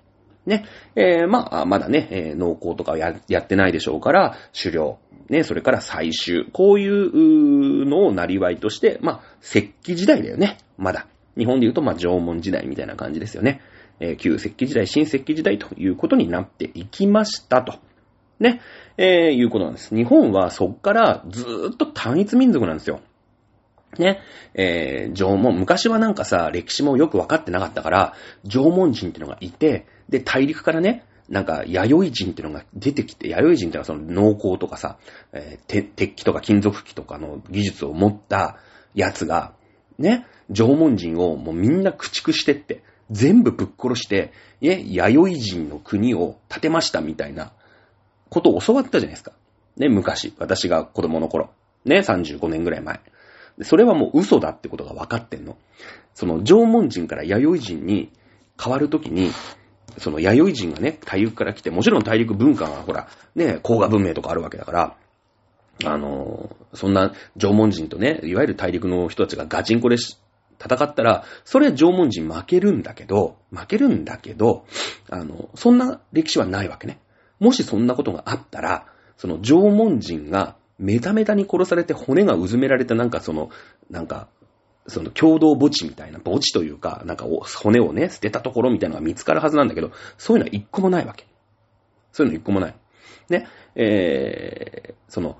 [0.45, 4.99] ね、えー、まあ、まだね、えー、農耕とかややってないでしょうから、狩猟、
[5.29, 11.07] ね、それから採集、こういうのをなりわいとして、まあ、石器時代だよね、まだ。
[11.37, 13.61] 日本で言うと、まあ、縄文時代みたいな感じですよね。
[13.99, 17.75] えー、旧石器時代、新石器時代ということになっていきましたと。
[18.39, 18.61] ね、
[18.97, 19.95] えー、いうことなんです。
[19.95, 23.01] 日本はそっからずーっと単一民族なんですよ。
[23.99, 24.21] ね、
[24.55, 34.97] えー、縄文、昔はなんかさ、歴史もよくわかってなかったから、縄文人っていうのがいて、で、大陸からね、なんか、弥生人っていうのが出てきて、弥生人っていうのはその農耕とかさ、
[35.31, 38.57] えー、鉄器とか金属器とかの技術を持った
[38.93, 39.53] やつが、
[39.97, 47.51] ね、縄文人をもうみんな駆逐してって、全部ぶっ殺して、え、弥生人の国を建てましたみたいな
[48.29, 49.33] ことを教わったじゃないですか。
[49.77, 50.33] ね、昔。
[50.37, 51.51] 私が子供の頃。
[51.85, 53.01] ね、35年ぐらい前。
[53.61, 55.57] それはもう嘘だってことが分かってんの。
[56.15, 58.11] その縄文人から弥生人に
[58.61, 59.31] 変わるときに、
[59.97, 64.95] その弥生人がね、大陸から来て、もちろん大陸文化がほら、ね、黄河文明とかあるわけだから、
[65.85, 69.97] あの、そんな縄文人とね、いわゆる大陸の人たちがガチンコで
[70.63, 74.65] 戦ったら、それは縄文人負けるんだけど、負けるんだけど、
[75.09, 76.99] あの、そんな歴史はないわけね。
[77.39, 83.49] もしそんなことがあったら、その縄文人がメタメタに殺されて骨がうずめられたなんかその、
[83.89, 84.27] なんか、
[84.87, 87.25] その共同墓地みたいな、墓地というか、なんか
[87.61, 91.25] 骨をね、捨てたところみたいなのが見つかるはずなんだけど、そういうのは一個もないわけ。
[92.11, 92.75] そういうの一個もない。
[93.29, 95.37] ね、えー、その、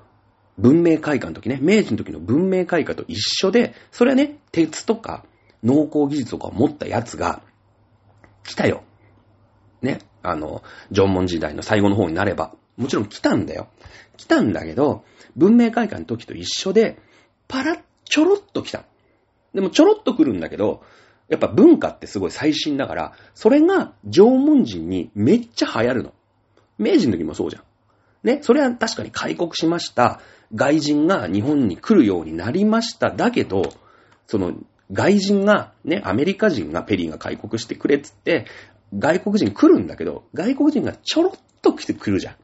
[0.57, 5.25] 文明開化の時ね、明治の時の文明開化と一緒で、それはね、鉄とか
[5.63, 7.41] 農耕技術とかを持ったやつが、
[8.43, 8.83] 来たよ。
[9.81, 13.67] ね、あの、縄文時代の最後の方になれば、もちろん来たんだよ。
[14.17, 15.03] 来たんだけど、
[15.35, 16.99] 文明開化の時と一緒で、
[17.47, 18.85] パラッちょろっと来た。
[19.53, 20.83] でもちょろっと来るんだけど、
[21.29, 26.13] やっぱ文化ってすごい最新だから、それが縄文人にめっちゃ流行るの。
[26.77, 27.63] 明治の時もそうじゃん。
[28.23, 30.21] ね、それは確かに開国しました。
[30.55, 33.09] 外人が日本に来るようになりました。
[33.09, 33.73] だけど、
[34.27, 34.53] その
[34.91, 38.45] 外人が、ね、アメリカ人がペリーが開国してくれっつって、
[38.97, 42.35] 外国人来るんだけど、外国人がちょろっと来てくるじゃん。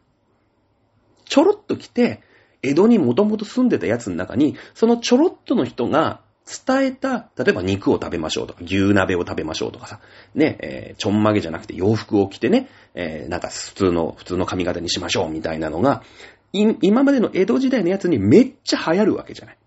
[1.26, 2.22] ちょろっと来て、
[2.62, 6.22] 江戸にもともと住んでた奴の中に、そのちょろっとの人が
[6.68, 10.00] 伝えた、例えば肉を食べましょうとか、牛鍋を食べましょうとかさ、
[10.34, 16.04] ね、えー、ちょんまげじゃなくて洋服を着てね、えー、なんか普通の、普通の髪型にしましょうみたいなのが、
[16.52, 19.58] 今までの江戸時代のやつにめっちゃ流行るわけじゃない。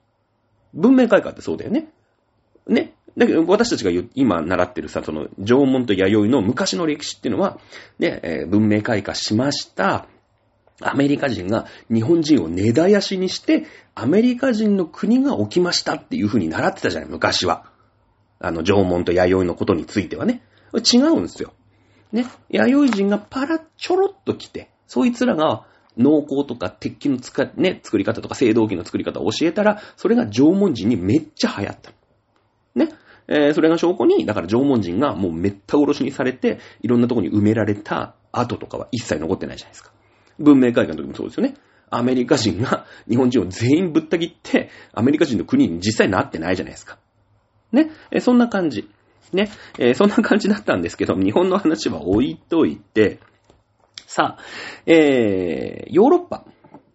[0.74, 1.88] 文明開化ってそうだよね。
[2.66, 2.94] ね。
[3.16, 7.58] だけど、私たちが今習ってるさ、その、縄文と弥生の昔の歴史っていうのは、
[7.98, 10.06] ね、えー、文明開化しました。
[10.80, 17.66] アメリカ人が日本人を根絶やしにして、アメリカ人の国が起きましたっていう風に習ってたじゃない、昔は。
[18.40, 20.42] あの、縄文と弥生のことについてはね。
[20.74, 21.52] 違うんですよ。
[22.12, 22.26] ね。
[22.48, 31.92] 弥生人がパラちょろっと来て、そいつらが農耕とか鉄器のつか、ね、作り方とか青銅器の作り方を教えたら、それが縄文人にめっちゃ流行った。
[32.74, 32.88] ね。
[33.28, 39.92] えー、それが証拠に、だから縄文人がもうめった殺しにされて、いろんなとこに埋められた跡とかは一切残ってないじゃないですか。
[40.38, 41.54] 文明開化の時もそうですよね。
[41.90, 46.98] アメリカ人が 日本人を全員ぶった切って、アメリカ人の国に実際なってないじゃないですか。
[47.72, 47.90] ね。
[48.10, 48.88] えそんな感じ。
[49.32, 49.50] ね。
[49.78, 53.18] えそんな感じだったんですけど、日本の話は置いといて、
[54.06, 54.42] さあ、
[54.86, 56.44] えー、ヨーロッパ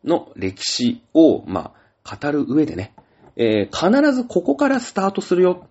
[0.04, 1.74] の歴史を、ま
[2.04, 2.94] あ、語る上でね、
[3.36, 5.68] えー、必ずここからスタートするよ。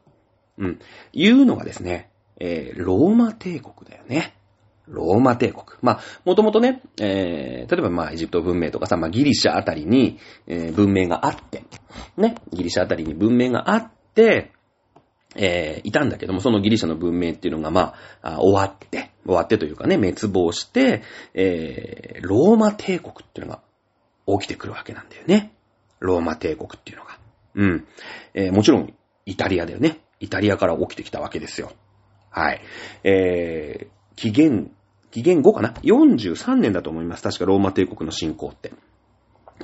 [0.58, 0.78] うん。
[1.12, 4.35] いうのがですね、えー、ローマ帝国だよね。
[4.88, 5.64] ローマ帝国。
[5.82, 11.64] まあ、もともとね、えー、例えばまあ、エジプト文明とかさ、まあ、ギリシャあたりに、えー、文明があって、
[12.16, 14.52] ね、ギリシャあたりに文明があって、
[15.34, 21.02] えー、いたんだけども、そのギリシャの文明っていうのがまあ、終わって、終わってというかね、滅亡して、
[21.34, 25.52] えー、ローマ帝国っていうのが起きてくるわけなんだよね。
[26.00, 27.18] ローマ帝国っていうのが。
[27.54, 27.86] うん。
[28.34, 28.94] えー、もちろん、
[29.24, 30.00] イタリアだよね。
[30.20, 31.72] イタリアから起きてきたわけですよ。
[32.30, 32.60] はい。
[33.04, 34.70] えー、紀元
[35.16, 37.22] 紀元後かな ?43 年だと思います。
[37.22, 38.74] 確かローマ帝国の侵攻って。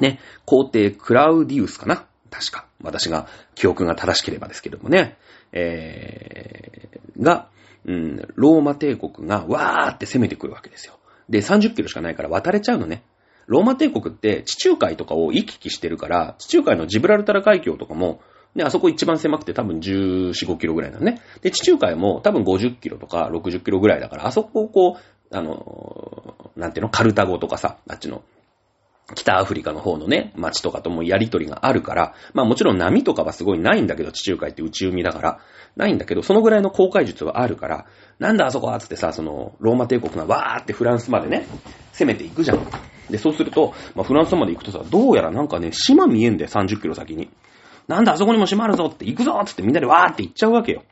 [0.01, 0.19] ね。
[0.47, 2.07] 皇帝クラウディウスかな？
[2.31, 2.67] 確か。
[2.83, 5.19] 私が記憶が正しければですけどもね。
[5.53, 7.51] えー、が、
[7.85, 10.95] うん、ローマ帝国がわーって攻めてくるわけですよ。
[11.29, 13.03] で、30キロしかないから渡れちゃうのね。
[13.47, 18.23] ローマ帝国って地中海とかを行き来してるから、地中海のジブラルタラ海峡とかも、
[18.57, 21.21] で、あそこ一番狭くて多分14、15キロぐらいなのね。
[21.43, 28.23] で、地中海も多分50キロとか60キロぐらいだから、あそこをこう、あの、なんていうの、カルタゴとかさ、あっちの、
[29.15, 35.41] 北アフリカの方のね、街とかともやりとりがあるから、まあもちろん波とかはすごいないんだけど、地中海って内海だから、
[35.77, 37.87] ないんだけど、そのぐらいの航海術はあるから、
[38.19, 41.47] なんだあそこはつってさ、その、ローマ帝国がわーってフランスまでね、
[41.93, 42.67] 攻めていくじゃん。
[43.11, 47.31] で、そうすると、まあフランスまで行くとさ、どうやらなんかね、島見えんだよ、30キロ先に。
[47.89, 50.85] なんだあそこにも島あるぞって行くぞつってみんなでわーって行っちゃうわけよ。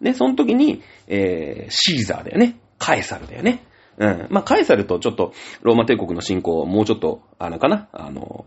[0.00, 2.58] で、その時に、えー、シーザーだよね。
[2.78, 3.64] カエサルだよね。
[3.98, 4.26] うん。
[4.30, 8.44] まあ、カエサルとちょっと、ローマ帝国の進行、もうちょっと、あのかな、あの、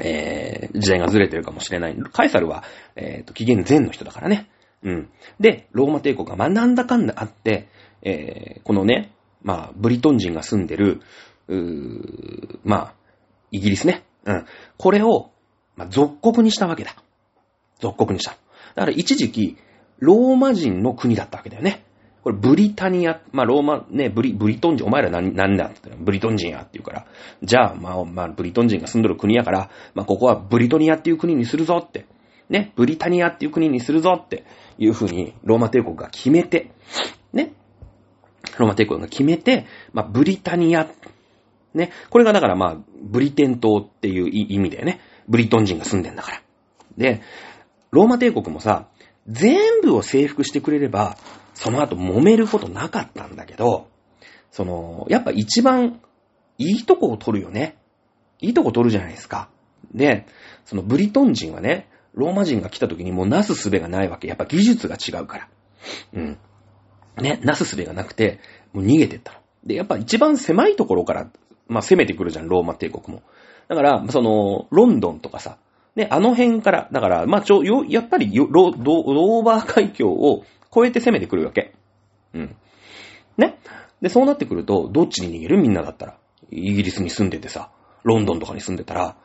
[0.00, 1.96] えー、時代がずれてるかもしれない。
[2.12, 2.64] カエサルは、
[2.96, 4.48] えっ、ー、と、紀元前の人だからね。
[4.82, 5.10] うん。
[5.40, 7.68] で、ローマ帝国が、ま、なんだかんだあって、
[8.02, 11.00] えー、このね、まあ、ブリトン人が住んでる、
[11.48, 12.94] うーまあ、
[13.50, 14.04] イギリスね。
[14.24, 14.46] うん。
[14.76, 15.30] これを、
[15.76, 16.94] まあ、属国にしたわけだ。
[17.80, 18.32] 属国にした。
[18.74, 19.56] だから一時期、
[19.98, 21.84] ローマ人の国だったわけだよね。
[22.26, 27.06] これブリタニア、まあローマ、ね、ブリ、ブリトン人、お前ら何、何だってブリトン人やって言うから、
[27.44, 32.04] じゃあ、まあ、まあ、ブリトン人が住んどる国やから、まあここはブリトニアっていう国にするぞって、
[32.48, 34.42] ね、ブリタニアっていう国にするぞって
[34.76, 36.72] いうふうにローマ帝国が決めて、
[37.32, 37.52] ね、
[38.58, 40.88] ローマ帝国が決めて、まあブリタニア、
[41.74, 44.98] ね、これがだからまあ、ブリテン島っていう意味だよね。
[45.28, 46.42] ブリトン人が住んでんだから。
[46.98, 47.22] で、
[47.92, 48.88] ローマ帝国もさ、
[49.28, 51.16] 全部を征服してくれれば、
[51.56, 53.88] その後揉めることなかったんだけど、
[54.50, 56.00] その、やっぱ一番
[56.58, 57.78] いいとこを取るよね。
[58.40, 59.48] いいとこ取るじゃないですか。
[59.94, 60.26] で、
[60.66, 64.28] そのブリトン人はね、ローマ人が来た時にもうなすすべがないわけ。
[64.28, 65.48] やっぱ技術が違うから。
[66.12, 66.38] うん。
[67.16, 68.38] ね、なすすべがなくて、
[68.74, 69.38] もう逃げてったの。
[69.64, 71.30] で、やっぱ一番狭いところから、
[71.68, 73.22] まあ攻めてくるじゃん、ローマ帝国も。
[73.68, 75.56] だから、その、ロンドンとかさ、
[75.96, 80.44] ね、あの辺から、だから、まあ、ちょ、よ、やっぱりロ、ロ、ローバー海峡を
[80.76, 81.74] 越えて攻めてくるわけ。
[82.34, 82.56] うん。
[83.38, 83.58] ね？
[84.02, 85.58] で、そうなってくると、どっちに逃げる？
[85.60, 86.18] みんなだったら。
[86.50, 87.70] イギリスに住んでてさ、
[88.04, 89.16] ロンドンとかに住んでたら、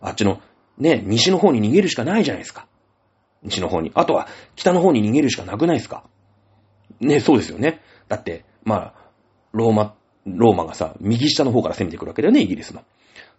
[0.00, 0.40] あっちの、
[0.78, 2.66] ね、西の方に逃げるしかないじゃないですか。
[3.42, 3.90] 西の方に。
[3.94, 6.04] あとは、北の方に逃げるしかなくないですか。
[7.00, 7.80] ね、そうですよね。
[8.08, 9.10] だって、まあ、
[9.52, 12.82] ローマ、ローマがさ、右下の方から攻めてくるわけだよね、イギリスの。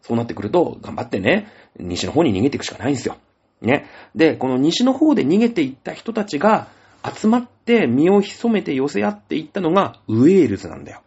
[0.02, 1.48] そうなってくると、頑張ってね、
[1.80, 3.16] 西の方に逃げていくしかないんですよ。
[3.62, 3.86] ね？
[4.16, 6.68] で、この西の方で逃げていった人たちが、
[7.04, 11.02] 集まって身を潜めて寄せ合っていったのがウェールズなんだよ。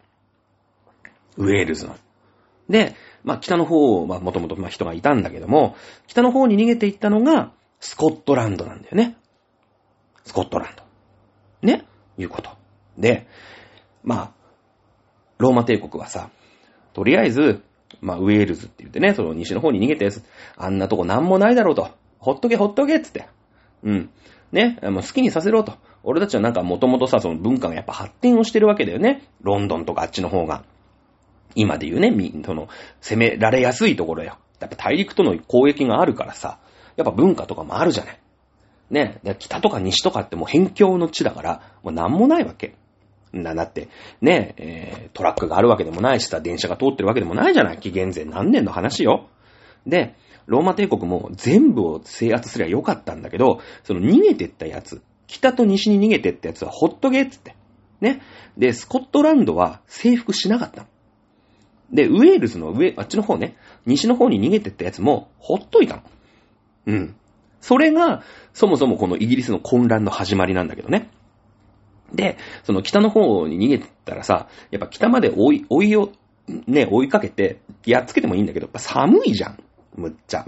[1.37, 1.95] ウェールズの。
[2.69, 5.75] で、まあ北の方はもともと人がいたんだけども、
[6.07, 9.17] 北の方に逃げていったのがスコットランドなんだよね。
[10.23, 10.83] スコットランド。
[11.67, 11.85] ね？
[12.17, 12.49] いうこと。
[12.97, 13.27] で、
[14.03, 14.31] まあ、
[15.37, 16.29] ローマ帝国はさ、
[16.93, 17.61] とりあえず、
[18.01, 20.09] まあ、ウェールズって言ってね、その西の方に逃げて、
[20.57, 21.89] あんなとこなんもないだろうと。
[22.19, 23.27] ほっとけほっとけっつって。
[23.83, 24.09] うん。
[24.51, 25.73] ね、もう好きにさせろと。
[26.09, 29.27] 俺たちはなんかもともとさ、その文化がやっぱ発展をしてるわけだよね。
[29.41, 30.63] ロンドンとかあっちの方が。
[31.53, 32.69] 今で言うね、みその、
[33.01, 34.37] 攻められやすいところよ。
[34.61, 36.59] やっぱ大陸との交易があるからさ、
[36.95, 38.19] やっぱ文化とかもあるじゃない。
[38.89, 42.75] ね、北とか西とかってもう辺境の地だから、もうなんもないわけ。
[43.33, 43.89] な、だって、
[44.21, 47.79] ね、えー、トラックがあるわけでもないしさ、電車が通ってるわけでもないじゃない。
[47.79, 49.27] 紀元前何年の話よ。
[49.85, 50.15] で、
[50.45, 57.55] ローマ帝国も全部を制圧すればよかったんだけど、その逃げてったやつ、北と西に逃げてったやつはほっとけっつって。
[58.01, 58.21] ね。
[58.57, 60.85] で、スコットランドは征服しなかった
[61.91, 66.01] で、ウェールズの上、あっちの方ね、西の方に逃げてったやつもほっといたの。
[66.87, 67.15] うん。
[67.61, 71.09] それが、そもそもこのイギリスの混乱の始まりなんだけどね。
[72.13, 76.11] で、その北の方に逃げてったらさ、やっぱ北まで追い、追いを、
[76.67, 79.63] ね、追いかけて、やっつけてもいいんだけど、やっぱ寒いじゃん。
[79.95, 80.45] むっちゃ。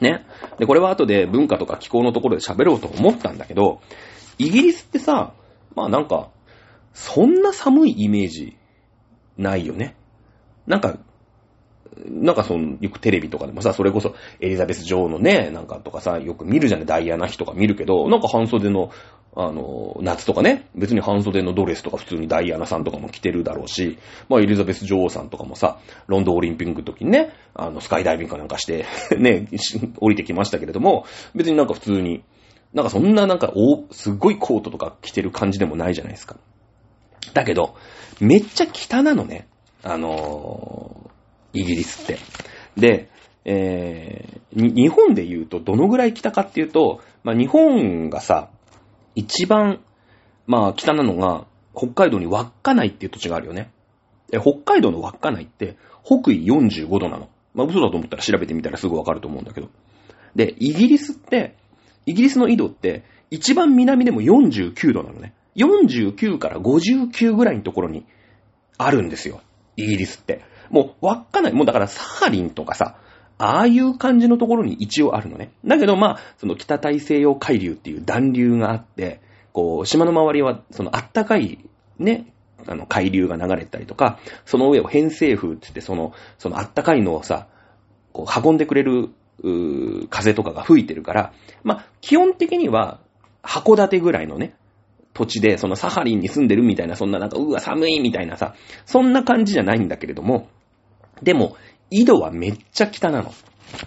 [0.00, 0.24] ね。
[0.58, 3.80] で、これは後で文化とか気候のところで喋ろうと思ったんだけど、
[4.38, 5.34] イギリスってさ、
[5.74, 6.30] まあなんか、
[6.92, 8.56] そんな寒いイメージ
[9.38, 9.96] ないよね。
[10.66, 10.98] なんか、
[12.06, 18.90] なんかその、よくテレビとかでもさ、それこそエリザベス女王のね、なんかとかさ、よく見るじゃない、ダイアナ妃とか見るけど、なんか半袖の、
[19.34, 28.84] あの、夏とかね、別に半袖のドレスとか普通にダイアナさんとかも着てるだろうし、まあエリザベス女王さんとかもさ、ロンドンオリンピックの時にね、あの、スカイダイビングかなんかして
[29.16, 29.48] ね、
[29.98, 32.22] 降りてきましたけれども、別になんか普通に、
[32.74, 36.36] なんかそんななんか、お、すっごいコートとか着てる感じでもないじゃないですか。
[37.32, 37.74] だけど、
[38.20, 39.46] めっちゃ北なのね。
[39.82, 42.18] あのー、イギリスって。
[42.76, 43.08] で、
[43.44, 48.50] えー、日本で言うとどのぐらい北かっていうと、まあ、日本がさ、
[49.14, 49.80] 一番、
[50.46, 53.70] まあ、北なのが、北海道に稚内っていう土地があるよね。
[54.32, 57.28] え、北海道の稚内って、北緯45度なの。
[57.54, 59.68] まあ、嘘だと思ったら調べてみたらすぐわかると思うんだけど。
[60.34, 61.56] で、イギリスって、
[62.06, 65.34] イギリスの緯度って、一番南でも49度なのね。
[65.56, 68.04] 49から59ぐらいのところに
[68.78, 69.40] あるんですよ。
[69.76, 70.42] イギリスって。
[70.70, 72.96] もう、稚内、もうだからサハリンとかさ、
[73.44, 75.50] ああいう感じのところに一応あるのね。
[75.64, 79.20] だけどまあ、その北大西洋海流っていう暖流があって、
[79.52, 81.58] こう、島の周りは、そのあったかい、
[81.98, 82.32] ね、
[82.68, 87.48] あの、海流が流れたりとか、その上を偏西風って言って、その、そのあったかいのをさ、
[88.12, 89.10] こう、運んでくれる、
[89.42, 91.32] う風とかが吹いてるから、
[91.64, 93.00] まあ、基本的には、
[93.42, 94.54] 函館ぐらいのね、
[95.14, 98.54] 土地で、そのサハリンに住んでるみたいな、そんななんか、うわ、寒いみたいなさ、
[98.86, 100.48] そんな感じじゃないんだけれども、
[101.22, 101.56] でも、
[101.92, 103.32] 緯度はめっちゃ北なの。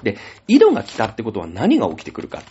[0.03, 2.43] で、緯度が北ってことは何が起きてくるかっ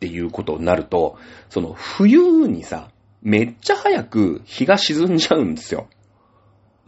[0.00, 1.18] ていうことになると、
[1.50, 2.88] その冬にさ、
[3.22, 5.88] めっちゃ早く日が沈んじゃうんですよ。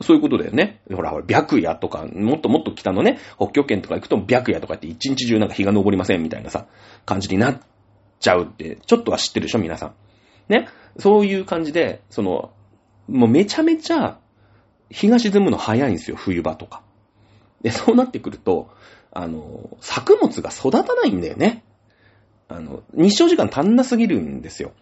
[0.01, 0.81] そういうことだよね。
[0.93, 6.67] ほら、ほら、白夜とか、もっともっと北のね、北極圏とか行くと白夜とかって一日中なんか日が昇りませんみたいなさ、
[7.07, 7.61] 感じになっ
[8.19, 9.95] ちゃうって、ちょっとは知ってるでしょ、皆さん。
[10.49, 10.69] ね。
[10.99, 12.53] そういう感じで、その、
[13.09, 14.19] もうめちゃめちゃ
[14.91, 16.83] 日が沈むの早いんですよ、冬場とか。
[17.65, 18.69] で、そうなってくると、
[19.11, 21.65] あの、作物が育たないんだよね。
[22.47, 24.73] あの、日照時間足んなすぎるんですよ。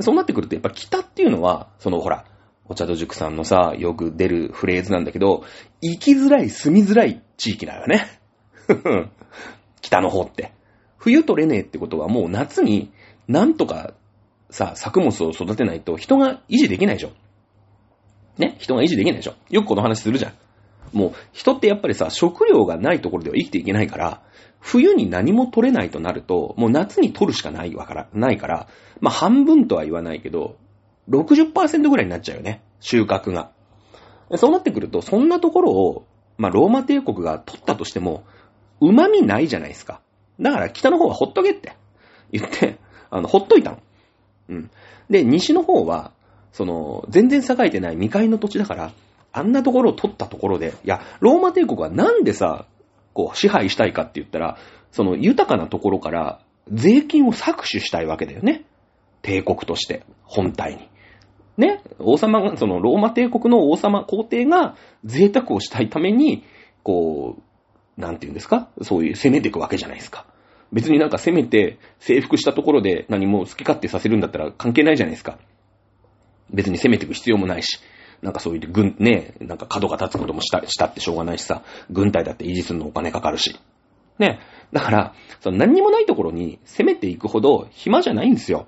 [0.00, 2.24] そうなってくると、やっぱ北っていうのは、そのほら、
[2.66, 5.44] お茶戸塾さんのさ、よく出るフレーズなんだけど、
[5.80, 8.04] 生きづらい、住みづらい地域だよね。
[9.80, 10.52] 北の方って。
[10.98, 12.90] 冬取れねえってことはもう夏に
[13.28, 13.94] なんとか
[14.50, 17.12] さ、作物を育てないと人が維持できないでしょ。
[18.38, 18.56] ね？
[18.58, 19.34] 人が維持できないでしょ。
[19.50, 20.32] よくこの話するじゃん。
[20.92, 24.22] もう人ってやっぱりさ、食料がないところでは生きていけないから、
[24.60, 28.68] 冬に何も取れないとなると、もう夏に取るしかないわから、ないから、
[29.00, 30.56] まあ半分とは言わないけど、
[31.10, 32.62] 60%ぐらいになっちゃうよね。
[32.80, 33.50] 収穫が。
[34.36, 36.06] そうなってくると、そんなところを、
[36.38, 38.24] まあローマ帝国が取ったとしても、
[38.80, 40.00] 旨味ないじゃないですか。
[40.40, 41.74] だから北の方はほっとけって
[42.32, 42.78] 言って、
[43.10, 43.78] あの、ほっといたの。
[44.48, 44.70] うん。
[45.10, 46.12] で、西の方は、
[46.52, 48.92] その、全然栄えてない未開の土地だから、
[49.34, 52.66] あんなところを取ったところで、いや、ローマ帝国はなんでさ、
[53.12, 54.56] こう、支配したいかって言ったら、
[54.92, 56.40] その豊かなところから
[56.72, 58.64] 税金を搾取したいわけだよね。
[59.22, 60.88] 帝国として、本体に。
[61.56, 66.44] ね、王様が、そのローマ帝国の王様、皇帝が贅沢をしたいために、
[66.82, 68.68] こう、なんて言うんですか？
[68.82, 70.26] そういう攻めていくわけじゃないですか。
[70.72, 75.38] 別になんか攻めて征服したところで何も好き勝手させるんだったら関係ないじゃないですか。
[76.50, 77.78] 別に攻めていく必要もないし。
[78.24, 83.60] なんかそういう軍、ね、なんか角が立つこともした、したってしょうがないしさ、軍隊だって維持するのお金かかるし。
[84.18, 84.40] ね。
[84.72, 88.66] だから、その何にもないところに攻めていくほど暇じゃないんですよ。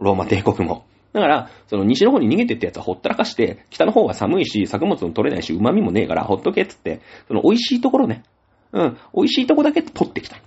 [0.00, 0.84] ローマ帝国も。
[1.12, 8.24] だから、その西の方に逃げてったやつはほったらかして、北の方は寒いし、作物も取れないし、旨味もねえから、ほっとけっつって、その美味しいところね。
[8.72, 10.38] うん、美味しいとこだけ取ってきた。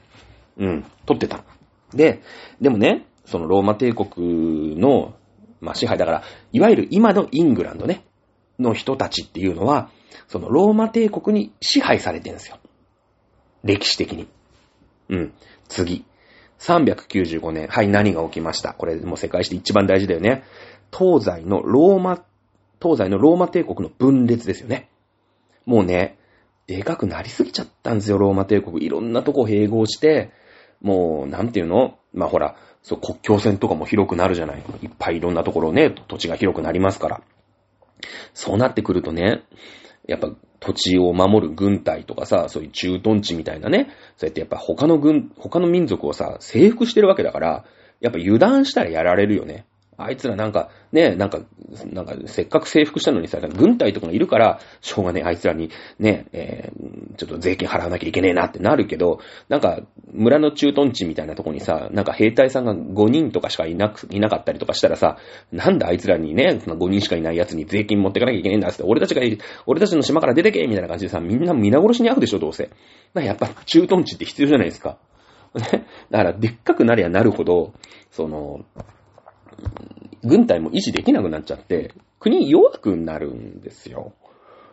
[0.58, 1.46] うん、取ってた。
[1.94, 2.22] で、
[2.60, 5.14] でもね、そのローマ帝国の、
[5.62, 8.04] まあ、支配だから、いわゆる今のイングランドね、
[8.62, 9.90] の人たちっていうのは、
[10.28, 12.58] そのローマ帝国に支配されてるんですよ。
[13.64, 14.28] 歴史的に。
[15.10, 15.34] うん。
[15.68, 16.06] 次。
[16.60, 17.68] 395年。
[17.68, 18.74] はい、何が起きました？
[18.74, 20.44] これもう世界史で一番大事だよね。
[20.96, 22.24] 東西のローマ、
[22.82, 24.90] 東西のローマ帝国の分裂ですよね。
[25.66, 26.18] もうね、
[26.68, 28.86] でかくなりすぎちゃったんですよ、ローマ帝国。
[28.86, 30.32] いろんなとこ併合して、
[30.82, 31.98] もう、なんていうの？
[32.14, 34.64] まあ、ほら、そう、国境線とかも広くなるじゃない。
[34.82, 37.22] いっぱいいろんなところね、土地が広くなりますから。
[38.34, 39.44] そうなってくるとね、
[40.08, 47.66] やっぱ土地を守る軍隊とかさ、そういう駐屯地みたいなね、そうやってやっぱ他の軍、他の民族をさ、征服してるわけだから、
[48.00, 49.66] やっぱ油断したらやられるよね。
[50.06, 51.40] あいつらなんか、ね、なんか、
[51.92, 59.82] なんか、せっかく征服したのにさ、軍隊とかがいるから、しょうがねえ、あいつらに、ね、えー、ちょっと税金払わなきゃいけねえなってなるけど、なんか、
[60.12, 65.18] 村の駐屯地みたいなとこにさ、なんか兵隊さんが5人とかしかいなく、いなかったりとかしたらさ、
[65.52, 69.22] なんだあいつらにね、その5人しかいない奴に税金持ってかなきゃいけねえんだって、俺たちが、
[69.66, 72.70] 俺たちの島から出てけみたいな感じでさ、みんな皆殺しに会うでしょ、どうせ。
[73.16, 74.98] やっぱ駐屯地って必要じゃないですか。
[75.56, 75.86] ね。
[76.10, 77.74] だから、でっかくなりゃなるほど、
[78.10, 78.66] その、
[80.24, 84.14] 軍隊も維持できなくなっちゃって、国弱くなるんですよ。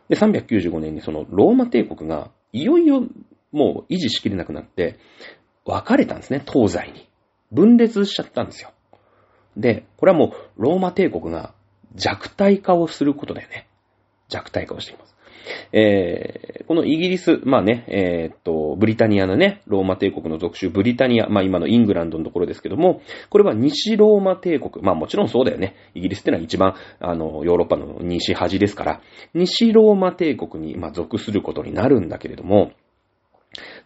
[0.09, 3.03] で、395年にそのローマ帝国がいよいよ
[3.53, 4.99] もう維持しきれなくなって、
[5.64, 7.09] 分かれたんですね、東西に。
[7.51, 8.70] 分裂しちゃったんですよ。
[9.57, 11.55] で、これはもうローマ帝国が
[11.95, 13.66] 弱体化をすることだよね。
[14.28, 15.16] 弱体化をしています。
[15.73, 25.75] えー、このイギリス、まあね、えー、っと、ブリタニアのね、ローマ帝国の属州、ブリタニア、まあ今のイングランドのところですけども、これは西ローマ帝国、まあもちろんそうだよね。
[25.95, 29.01] イギリスってのは一番、あの、ヨーロッパの西端ですから、
[29.35, 32.73] 西ローマ帝国に、まあ属することになるんだけれども、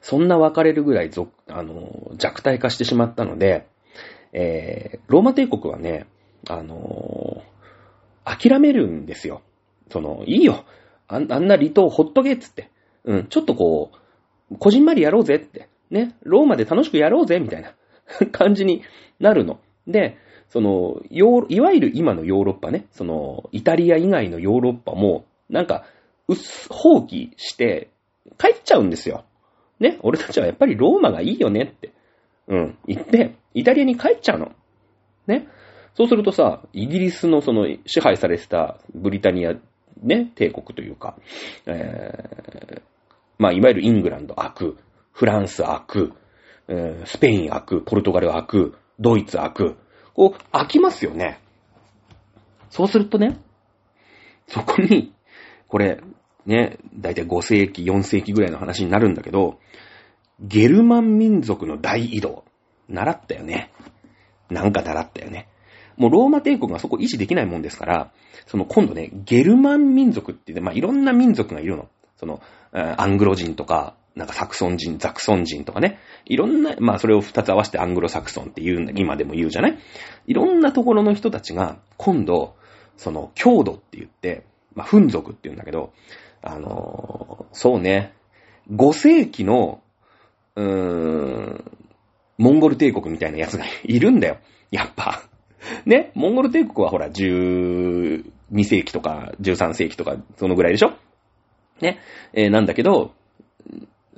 [0.01, 1.11] そんな分かれるぐらい、
[1.49, 3.67] あの、弱体化してしまったので、
[4.33, 6.07] えー、ローマ帝国はね、
[6.49, 7.43] あの
[8.25, 9.43] 諦めるんですよ。
[9.91, 10.65] その、いいよ。
[11.13, 12.71] あんあんな離島ほっとけっつって。
[13.05, 13.93] うん、ちょっとこ
[14.51, 15.69] う、こじんまりやろうぜって。
[15.91, 17.75] ね、ローマで楽しくやろうぜみたいな
[18.33, 18.83] 感じに
[19.21, 19.61] なるの。
[19.87, 20.17] で、
[20.49, 21.23] その、い
[21.61, 25.85] わゆる今のヨーロッパね、その、イタリア以外のヨーロッパも、なんか、
[26.29, 26.37] うっ
[26.71, 27.91] 放棄して、
[28.39, 29.25] 帰っちゃうんですよ。
[29.81, 31.91] ね、俺たちはやっぱりローマがいいよねって。
[32.49, 34.53] うん、言って、イタリアに帰っちゃうの。
[35.27, 35.47] ね。
[35.95, 39.55] そうするとさ、イギリスのその支配されてたブリタニア
[40.03, 41.16] ね、帝国というか、
[41.66, 42.82] えー、
[43.38, 44.78] まあ、いわゆるイングランド悪、
[45.12, 46.12] フランス悪、
[46.68, 49.76] えー、スペイン悪、ポルトガル悪、ドイツ悪、
[50.14, 51.40] こう、飽きますよね。
[52.70, 53.38] そうするとね、
[54.49, 55.12] そこに、
[55.68, 56.01] これ、
[56.47, 59.59] ね、だいたい5世紀、4世紀ぐらいの話になるんだけど、
[60.40, 62.45] ゲルマン民族の大移動。
[62.88, 63.70] 習ったよね。
[64.51, 65.49] なんか習ったよね。
[65.97, 68.12] もうローマ帝国がそこ維持できないもんですから、
[68.47, 71.88] その今度ね、ゲルマン民族って言って、まあ、いろんな民族がいるの。
[72.16, 72.40] その、
[72.72, 75.99] アングロ人とか、なんかサクソン人、ザクソン人とかね。
[76.26, 79.78] いろんな、まあそれを二つ合わせてアングロサクソンって言うんだ、今でも言うじゃない？
[80.26, 82.55] いろんなところの人たちが、今度、
[82.97, 85.93] その、郷土って言って、まあ、奮族って言うんだけど、
[86.43, 88.12] あのー、そうね、
[88.70, 89.82] 5世紀の、
[90.57, 91.64] うーん、
[92.38, 94.38] モンゴル帝国みたいなやつがいるんだよ。
[94.70, 95.22] やっぱ。
[95.87, 98.25] ね、モンゴル帝国はほら、12
[98.65, 100.93] 世紀とか13世紀とか、そのぐらいでしょ？
[101.81, 101.99] ね、
[102.33, 103.13] えー、なんだけど、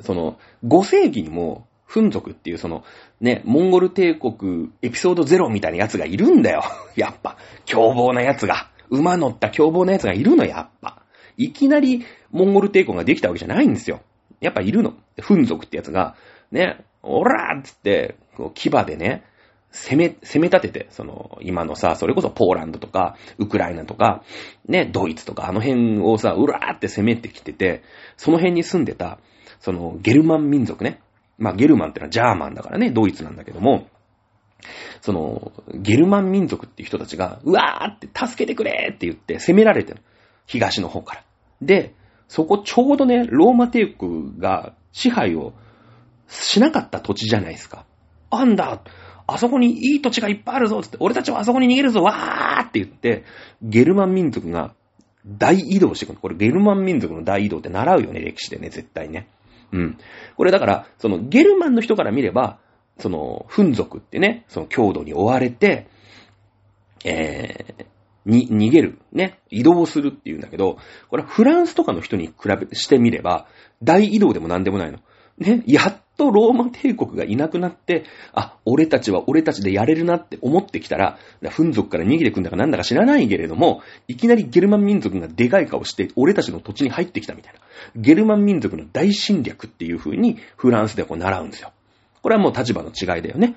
[0.01, 2.83] その、5世紀にも、奮族っていうその、
[3.21, 6.65] ね、モンゴル帝国エピソード0みたいなやつがいるんだよ。
[6.97, 7.37] やっぱ。
[7.67, 8.69] 凶暴なやつが。
[8.91, 11.03] 馬乗った凶暴なやつがいるの、やっぱ。
[11.37, 14.01] いきなりモンゴル帝国ができたわけじゃないんですよ。
[14.41, 14.95] やっぱいるの。
[15.21, 16.17] 奮族ってやつが、
[16.51, 19.23] ね、オラーっつって、こう牙でね、
[19.75, 24.23] 攻め、攻め立てて、その、今のさ、それこそポーランドとか、ウクライナとか、
[24.69, 27.83] ね、ドイツとか、あの辺をさ、うらーって攻めてきてて、
[28.17, 29.19] その辺に住んでた、
[29.59, 31.01] その、ゲルマン民族ね。
[31.39, 33.89] まあ、ゲルマンってのはジャーマンだからね、ドイツなんだけども、
[35.01, 40.01] その、ゲルマン民族っていう人たちが、うわーって助けてくれって言って攻められてる。
[40.47, 41.25] 東の方から。
[41.61, 41.95] で、
[42.29, 45.53] そこちょうどね、ローマ帝国が支配を
[46.29, 47.85] しなかった土地じゃないですか。
[48.31, 48.83] あんだ
[49.27, 53.25] あそこにいい土地がいっぱいあるぞつって、俺たちはあそこに逃げるぞわーって言って、
[53.63, 54.75] ゲルマン民族が
[55.27, 56.19] 大移動してくる。
[56.21, 59.29] これゲルマン民族の大移動って習うよね、歴史でね、絶対ね。
[59.73, 59.99] うん。
[60.37, 62.59] これだから、そのゲルマンの人から見れば、
[62.99, 65.89] その、奮族ってね、その強度に追われて、
[67.05, 73.47] えー、に、逃げる、ね、移動するっていうんだけど、これはフランスとかの人に比べしてみれば、
[73.83, 74.99] 大移動でも何でもないの。
[75.39, 81.19] ね、やっとローマ帝国がいなくなって、あ、俺たちは俺たちでやれるなって思ってきたら、
[81.51, 87.61] 奮族から逃げてくんだかなんだか知らないけれども、いきなりゲルマン民族がでかい顔して、俺たちの土地に入ってきたみたいな。
[87.97, 91.73] ゲルマン民族の大侵略っていう風にフランスでこう習うんですよ。
[92.23, 93.57] これはもう立場の違いだよね。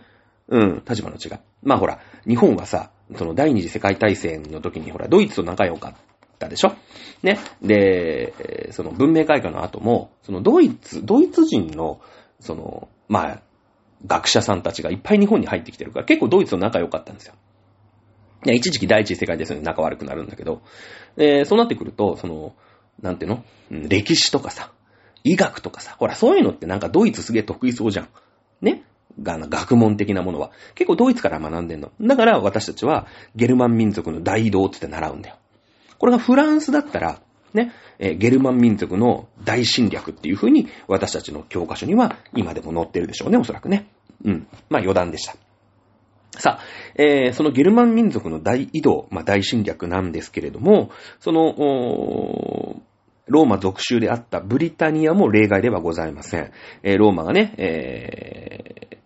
[0.50, 1.32] うん、立場の違い。
[1.64, 5.94] まあほら、日本はさ、その第二次世界大戦の時にほら、ドイツと仲良かっ
[6.40, 6.74] たでしょ
[7.24, 7.40] ね。
[7.62, 12.02] で、その文明開化の後も、そのドイツ、ドイツ人の、
[12.40, 13.42] その、まあ、
[14.06, 17.34] 学者さんたちがいっぱい日本に入ってきてるから、結構ドイツと仲良かったんですよ。
[18.46, 20.62] いや、一時期第一次世界大戦で仲悪くなるんだけど、
[21.18, 22.56] えそうなってくると、その、
[23.02, 24.72] なんていうの、歴史とかさ、
[25.24, 28.10] 医学とかさ、ほら、そういうのってなんかドイツすげえ得意そうじゃん。
[28.62, 28.84] ね？
[29.22, 30.52] が、学問的なものは。
[30.76, 31.92] 結構ドイツから学んでんの。
[32.00, 35.38] だから私たちはゲルマン民族の大移動って習うんだよ。
[35.98, 37.20] これがフランスだったら、
[37.58, 43.90] ね、えゲルマン民族の大侵略っていう風に私たちの教科書には今でも載ってるでしょうね、おそらくね。
[44.24, 44.48] うん。
[44.70, 45.36] まあ余談でした。
[46.40, 46.64] さあ、
[46.96, 52.82] えー、そのゲルマン民族の大移動、まあ大侵略なんですけれども、その、
[53.28, 56.52] ローマ属州であったブリタニアも例外ではございません。
[56.84, 58.98] えー、ローマがね、えー、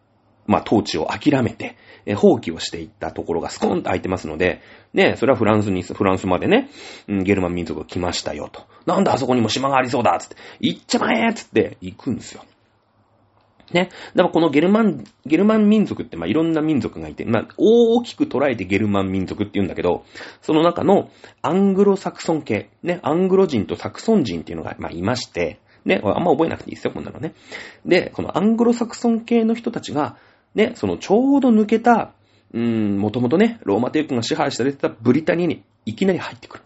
[0.52, 4.62] まあ、統治を諦めて、え、放棄をしていったところがスコーンと空いてますので、
[4.94, 6.70] ね、それはフランスに、フランスまでね、
[7.08, 8.64] うん、ゲルマン民族が来ましたよと。
[8.86, 12.44] なんだあそこにも島がありそうだつって、行っちゃまえつって行くんですよ。
[13.74, 13.90] ね。
[14.16, 20.04] だからこのゲルマン、ゲルマン民族ってまあいろんな民族がいて、まあ大きく捉えてゲルマン民族って言うんだけど、
[20.42, 21.10] その中の
[21.42, 27.34] アングロサクソン系、ね、アングロ人とサクソン人っていうのがまあいまして、ね、あんま覚えなくていいですよ、こんなのね。
[27.86, 30.18] で、このアングロサクソン系の人たちが、
[30.56, 32.14] ね、そのちょうど抜けた、
[32.54, 36.64] うーん、もともとね、ローマ帝国が支配されてたブリタニアにいきなり入ってくる。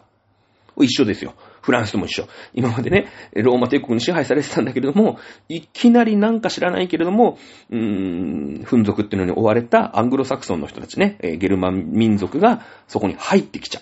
[0.78, 1.34] 一緒ですよ。
[1.62, 2.28] フランスとも一緒。
[2.54, 7.38] 今までね、ローマ帝国に支配されてたんだけれども、いきなりなんか知らないけれども、
[7.70, 13.82] うーん、奮族っていうのに追われたアングロサクソンの人たちね、ゲルマン民族がそこに入ってきちゃ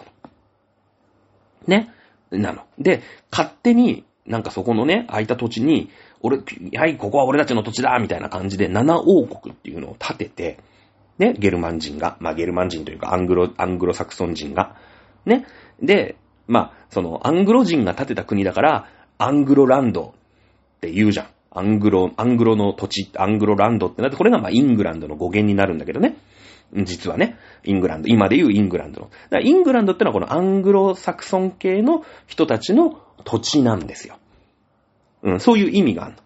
[1.68, 1.70] う。
[1.70, 1.91] ね。
[2.32, 2.64] なの。
[2.78, 3.01] で、
[3.32, 5.89] 勝手になんかそこのね、空いた土地に、
[6.24, 6.39] 俺、
[6.76, 10.59] はい、ここは俺たちの土地だみたいな感じで、七王国っていうのを建てて、
[11.19, 14.76] ね、ゲルマン人が、まあ、ゲルマン人というか、アングロ、アングロサクソン人が、
[15.26, 15.45] ね、
[15.82, 16.15] で、
[16.47, 20.13] まあ、その、アングロ人が建てた国だから、アングロランド
[20.78, 21.28] って言うじゃん。
[21.51, 26.17] アングロ、アングロの土地、アングロランドってなって、これがまあイングランドの語源になるんだけどね。
[26.74, 29.07] 実はね、イングランド、今で言うイングランドの。
[29.07, 34.17] だからイングランドってのはこのアングロサクソン系の人たちの土地なんですよ。
[35.24, 36.19] うん、そういう意味があるの。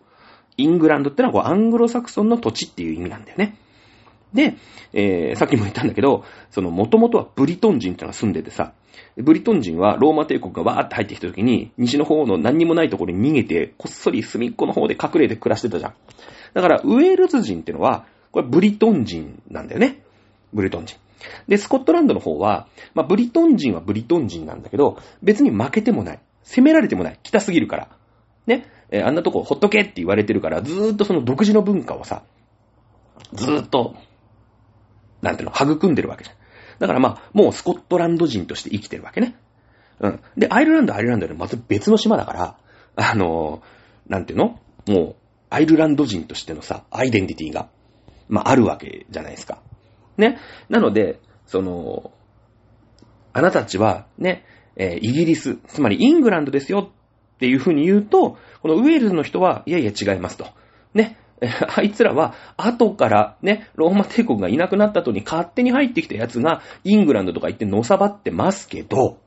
[0.58, 3.56] イングランドってのはこうアングロサクソンの土地っていう意味なんだよね。
[4.34, 4.56] で、
[4.94, 8.74] えー、さっきも言ったんだけど、その元々はブリトン人ってのが住んでてさ、
[9.18, 15.94] ブリトン人はローマ帝国がわーって入ってきた時に、西の方の何にもないところに逃げて、こっそり隅っこの方で隠れて暮らしてたじゃん。
[16.54, 20.04] だから、ウェールズ人ってのは、これブリトン人なんだよね。
[20.54, 20.98] ブリトン人。
[21.48, 26.20] で、スコットランドの方は、まあ、ブリトン人はブリトン人なんだけど、別に負けてもない。
[26.44, 27.20] 攻められてもない。
[27.24, 27.90] 北すぎるから。
[28.46, 28.66] ね。
[28.90, 32.24] えー、あんなとこほっとけって言われてるから、ずーっとその独自の文化をさ、
[33.34, 33.96] ずーっと、
[35.22, 36.36] なんていうの、育んでるわけじゃん。
[36.80, 39.36] だからまあ、もうスコットランド人として生きてるわけね。
[40.00, 40.20] うん。
[40.38, 42.58] で、アイルランドアイルランドでまず別の島だから、
[42.96, 45.16] あのー、なんていうのもう、
[45.50, 47.70] アイルランド人としてのさ、アイデンティティが、
[48.30, 49.62] まあ、あるわけじゃないですか。
[50.18, 50.40] ね。
[50.70, 52.12] なので、その、
[53.34, 56.92] あなたたちは、ね、えー、イギリス、つまりイングランドですよ
[57.38, 60.48] っていうふうに言うと、このウェールズの人は、いやいや違いますと。
[60.94, 61.18] ね。
[61.78, 69.20] あいつらは、後からね、ローマ帝国がいなくなった後に勝手に入ってきた奴が、イングランドとか行ってのさばってますけど、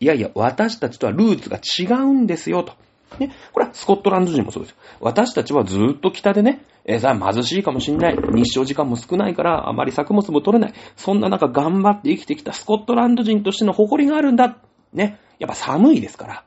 [0.00, 2.72] いやいや、私たちとはルーツが違うんですよと。
[3.18, 3.32] ね。
[3.52, 4.76] これはスコットランド人もそうですよ。
[5.00, 8.16] 私たちはずーっと北でね、えー、さ、貧しいかもしんない。
[8.16, 10.74] 日照時間も少ないから、あまり作物も取れない。
[10.96, 14.56] そんな中頑張って生きてきたスコットランド人としての誇りがあるんだ。
[14.94, 15.20] ね。
[15.38, 16.44] やっぱ寒いですから。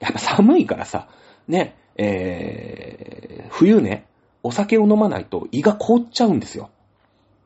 [0.00, 1.08] やっぱ寒いからさ、
[1.46, 4.06] ね、えー、冬ね、
[4.42, 6.70] お酒を飲まないと胃が凍っちゃうんですよ。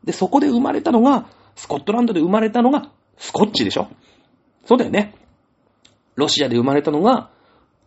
[0.05, 1.27] で、そこで生まれたのが、
[1.57, 3.89] スコットランドで生まれたのが、スコッチでしょ
[4.65, 5.15] そうだよね。
[6.15, 7.31] ロシアで生まれたのが、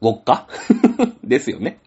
[0.01, 0.47] ウォッカ？
[1.24, 1.80] ですよね。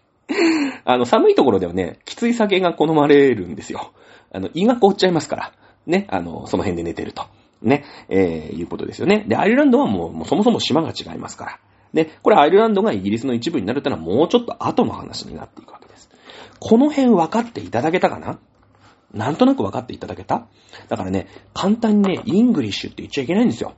[0.83, 3.91] あの、寒いところではね、きつい酒が好まれるんですよ。
[4.33, 5.53] あの、胃が凍っちゃいますから。
[5.85, 7.25] ね、あの、その辺で寝てると。
[7.61, 9.23] ね、えー、いうことですよね。
[9.27, 11.59] で、アイルランドはもう、もうそもそも島が違いますから。
[11.93, 16.09] で、これアイルランドがイギリスの一部になるってのはもうちょっと後の話になっていくわけです。
[16.59, 18.39] この辺分かっていただけたかな？
[19.13, 20.47] なんとなく分かっていただけた？
[20.87, 23.73] だからね、簡単にね、 English って言っちゃいけないんですよ。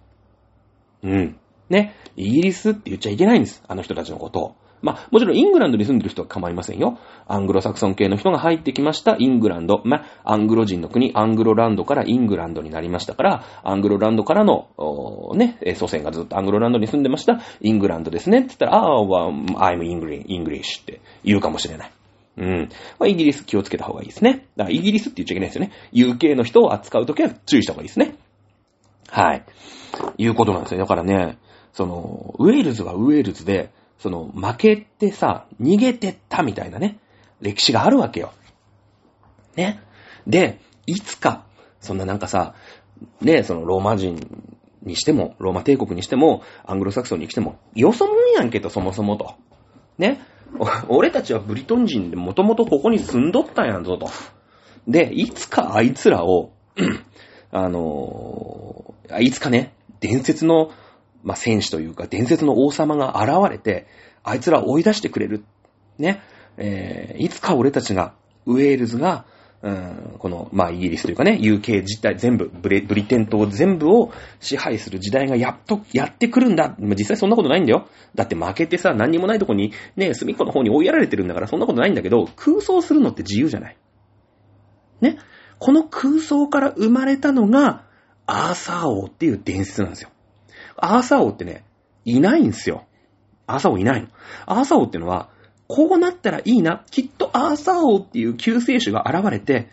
[1.01, 1.39] うん。
[1.70, 3.64] ね、イギリスって言っちゃいけないんです。
[3.68, 4.55] あの人たちのことを。
[4.84, 7.00] まあ、もちろんイングランドに住んでる人は構いませんよ。
[7.26, 9.82] アングロサクソン系の人が入ってきました、イングランド。
[9.86, 14.68] まあ、アングロ人の国、アングロランドからイングランドになりましたから、アングロランドからの、
[15.36, 18.40] ね、祖先がずっとアングロランドに住んでました、イングランドですね。
[18.40, 21.92] って言ったら、ああ、I'm English って言うかもしれない。
[22.36, 22.70] うん。
[23.00, 24.48] まあ、イギリス気をつけた方がいいですね。
[24.58, 25.72] だからイギリスって言っちゃいけないですよね。
[25.94, 28.16] UK の人を扱うときは注意した方がいいですね。
[29.10, 29.44] はい。
[30.18, 30.80] いうことなんですよ。
[30.80, 31.38] だからね、
[31.74, 33.70] その、ウェールズはウェールズで、
[34.04, 36.99] その、負けてさ、逃げてったみたいなね、
[37.39, 38.34] 歴史があるわけよ。
[39.56, 39.80] ね。
[40.28, 41.45] で、いつか、
[41.80, 42.54] そんななんかさ、
[43.22, 44.20] ね、そのローマ人
[44.82, 49.36] にしても、ローマ帝国にしても、アングロサクソンに来ても、よそもんやんけと、そもそもと。
[49.97, 50.20] ね。
[50.89, 54.10] 俺たちはブリトン人でもともとここに住んどったんやんぞと。
[54.86, 56.51] で、いつかあいつらを、
[57.51, 60.72] あのー、いつかね、伝説の
[61.24, 63.88] まあ、戦士というか、伝説の王様が現れて、
[64.24, 65.44] あいつらを追い出してくれる。
[65.98, 66.22] ね。
[66.58, 68.14] えー、いつか俺たちが、
[68.46, 69.26] ウェールズが、
[69.64, 74.12] うん、この、まあ、イギリスというかね、UK 自体全部、ブレ、ブリテン島全部を
[74.42, 76.76] 支配する時代がやっと、やってくるんだ。
[76.80, 77.88] ま実際そんなことないんだよ。
[78.14, 83.78] だって負けてさ、何にもないとこに、ね、隅っこの方に追いやられてるんだからそんなことないんだけど、空想するのって自由じゃない。
[85.00, 85.18] ね。
[85.60, 87.86] この空想から生まれたのが、
[88.26, 90.10] アーサー王っていう伝説なんですよ。
[90.78, 91.64] アーサー王ってね、
[92.06, 92.86] いないんすよ。
[93.48, 94.08] アーサー王いないの。
[94.46, 95.30] アーサー王ってのは、
[95.68, 96.84] こうなったらいいな。
[96.92, 99.70] きっとアーサー王っていう救世主が現れて、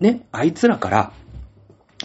[0.00, 1.12] ね、あいつらから、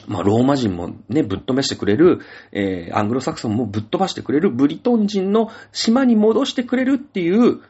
[0.07, 2.19] まあ、ローマ人もね、ぶっ飛ばしてくれる、
[2.51, 7.61] えー、アングロサクソンもぶっ飛ばしてくれる、ブリトン人の島に戻してくれるっていう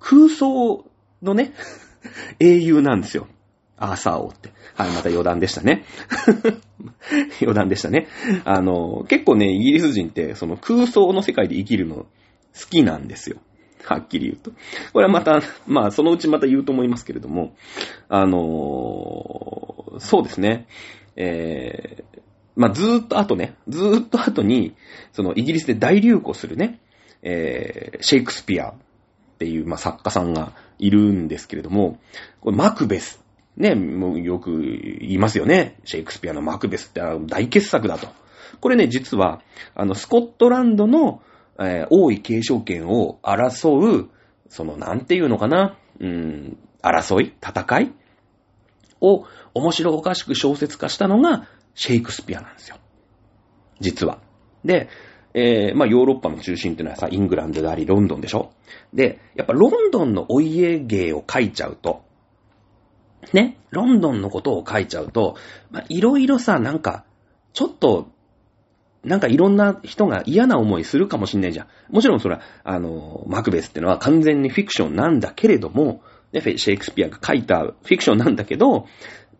[0.00, 0.84] 空想
[1.22, 1.52] のね、
[2.40, 3.26] 英雄なんですよ。
[3.78, 4.50] アーサー王って。
[4.74, 5.84] はい、また余談でしたね。
[7.40, 8.08] 余談でしたね。
[8.44, 12.06] あの、結構ね、イギリス人って、その空想の世界で生きるの好
[12.70, 13.38] きなんですよ。
[13.84, 14.50] はっきり言うと。
[14.92, 17.54] これはまた、まあ、そのうちまた言うと思いますけれども、
[18.08, 20.66] あのそうですね。
[21.16, 22.20] えー、
[22.54, 24.74] まあ、ずーっと後ね、ずーっと後に、
[25.12, 26.80] そのイギリスで大流行するね、
[27.22, 28.74] えー、シェイクスピアっ
[29.38, 31.98] ていう、まあ、作家さんがいるんですけれども、
[32.40, 33.24] これマクベス
[33.58, 35.76] ね、もうよく言いますよね。
[35.84, 38.08] シェイクスピアのマクベスって大傑作だと。
[38.60, 39.42] これね、実は、
[39.74, 41.20] あの、スコットランドの、
[41.58, 44.10] えー、王位継承権を争う、
[44.48, 47.92] その、なんていうのかな、うん、争い戦い
[49.00, 52.76] を面白おかしく小説化したのがシェイクスピアなんですよ。
[53.80, 54.20] 実は。
[54.64, 54.88] で、
[55.34, 58.52] えー、まあヨーロッパの中心っていうのはさ、イングランドであり、ロンドンでしょ
[58.94, 62.02] で、やっぱロンドンのお家芸を書いちゃうと、
[63.32, 65.36] ね、ロンドンのことを書いちゃうと、
[65.70, 67.04] まあ、いろいろさ、なんか、
[67.52, 68.10] ちょっと、
[69.04, 71.66] なんかいろんな人が嫌な思いするかもしんないじゃん。
[71.90, 76.02] もちろんそれは、あの、マクベスってのは完全にフィクションなんだけれども、
[76.32, 78.86] ね、シェイクスピアが書いたフィクションなんだけど、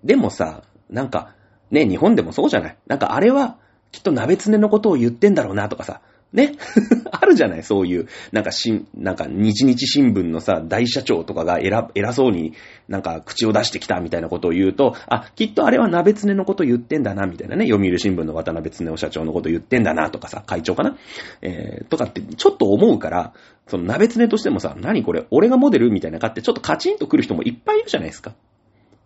[0.04, 1.34] でもさ、なんか、
[1.70, 2.78] ね、日本でもそうじゃない？
[2.86, 3.58] なんかあれは、
[3.92, 6.00] きっと鍋つねのことを言ってんだろうなとかさ。
[6.32, 6.52] ね。
[7.10, 7.62] あるじゃない？
[7.62, 12.52] そういう、なんかしん、なんか日日新聞のさ、大社長とかが偉、偉そうに
[12.86, 20.96] なんか口を出してきたみたいなことを言うと、あ、きっとあれは鍋つねのこと言ってんだな、みたいなね、読売新聞の渡辺つねお社長のこと言ってんだな、とかさ、会長かな？
[21.40, 23.32] えー、とかってちょっと思うから、
[23.66, 28.34] その鍋つねとしてもさ、何これ、俺がモデルみたいなかってちょっとカチンと来る人もいっぱいいるじゃないですか。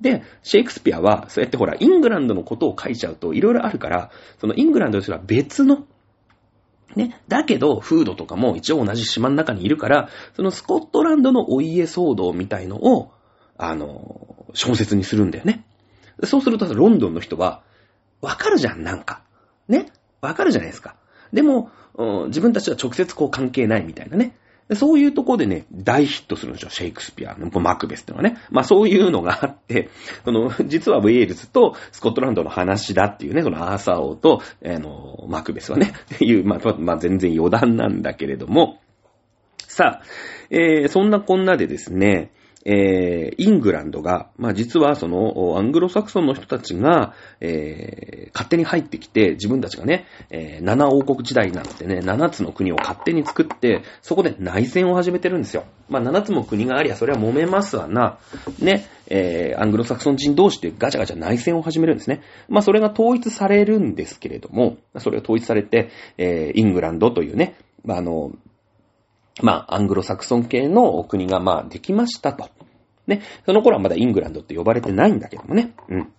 [0.01, 4.11] で、シェイクスピアは、そうやってほら、イングランドのことを書いちゃうと、いろいろあるから、
[4.41, 5.85] そのイングランドとしては別の、
[6.97, 7.21] ね。
[7.29, 13.13] だけど、フードとかも一応同じ島の中にいるから、そのスコットランドのお家騒動みたいのを、
[13.57, 15.65] あの、小説にするんだよね。
[16.25, 17.63] そうすると、ロンドンの人は、
[18.21, 19.23] わかるじゃん、なんか。
[19.69, 19.87] ね。
[20.21, 20.95] わかるじゃないですか。
[21.33, 21.71] でも、
[22.29, 24.37] 自分たちは直接こう関係ないみたいなね。
[24.75, 28.39] そういうとこでね、大ヒットするんですよ、シェイクスピアのマクベスっていうのはね。
[28.51, 29.89] まあそういうのがあって、
[30.25, 38.81] その、実はウェールズとスコットランドの話だっていうね、そのアーサー王と、あの、マクベスはね、っていう、まあ、まあ全然余談なんだけれども、
[39.59, 40.03] さあ、
[40.51, 42.31] えー、そんなこんなでですね、
[42.65, 55.65] えー、イングランドが、まあ実はその、アングロサクソンの人たちが、えー、勝手に入ってきて、自分たちがね、えー、7王国時代なんてね、7つの国を勝手に作って、そこで内戦を始めてるんですよ。
[55.89, 58.19] まあ7つも国がありゃ、それは揉めますわな。
[58.61, 62.23] ね、えー、アングロサクソン人同士でガチャガチャ内戦を始めるんですね。
[62.49, 68.33] まあそれが統一されるんですけれども、それが統一されて、えー、イングランドというね、まああの、
[69.41, 72.51] まあ、アングロサクソン系の国が、まあ、できましたと。
[73.07, 73.23] ね。
[73.47, 75.73] その頃はまだイングランドって呼ばれてないんだけどもね。
[75.89, 76.13] うん。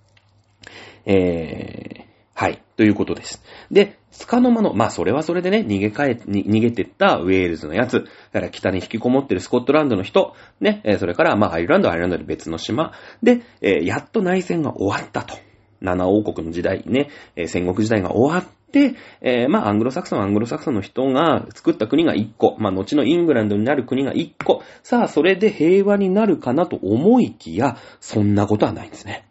[1.06, 2.62] えー、はい。
[2.76, 3.44] ということです。
[3.72, 15.36] で、スカの間の、まあそれはそれでね、逃げ帰、逃げてったウェールズのやつ、だから北に引きこもってるスコットランドの人、ね、それからまあアイルランドはアイルランドで別の島、で、えー、やっと内戦が終わったと。
[15.82, 29.28] 七王国の時代ね、え、戦国時代が終わっで、えー、まあ、アングロサクソン、アングロサクソンの人が作った国が1個、まあ、後のイングランドになる国が1個、さあ、それで平和になるかなと思いきや、そんなことはないんですね。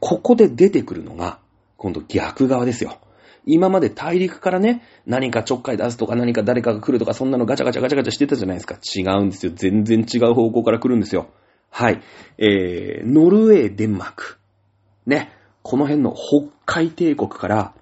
[0.00, 1.40] ここで出てくるのが、
[1.76, 2.98] 今度逆側ですよ。
[3.44, 8.76] 今まで大陸からね、何かちょっかい出すとか何か誰かが来るとかそんなのガチャガチャガチャガチャしてたじゃないですか。
[8.76, 9.52] 違うんですよ。
[9.54, 11.28] 全然違う方向から来るんですよ。
[11.70, 12.00] はい。
[12.38, 14.38] えー、ノルウェー、デンマーク。
[15.06, 15.32] ね。
[15.62, 17.74] この辺の北海帝国から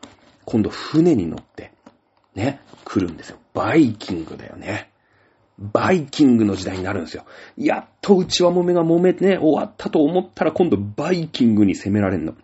[0.47, 1.73] 今度船に乗って、
[2.35, 3.39] ね、来るんですよ。
[3.53, 4.91] バイキングだよね。
[5.59, 7.25] バイキングの時代になるんですよ。
[7.57, 12.35] やっと内輪もめが揉めてね、終わったと思ったら今度バイキングに攻められんの。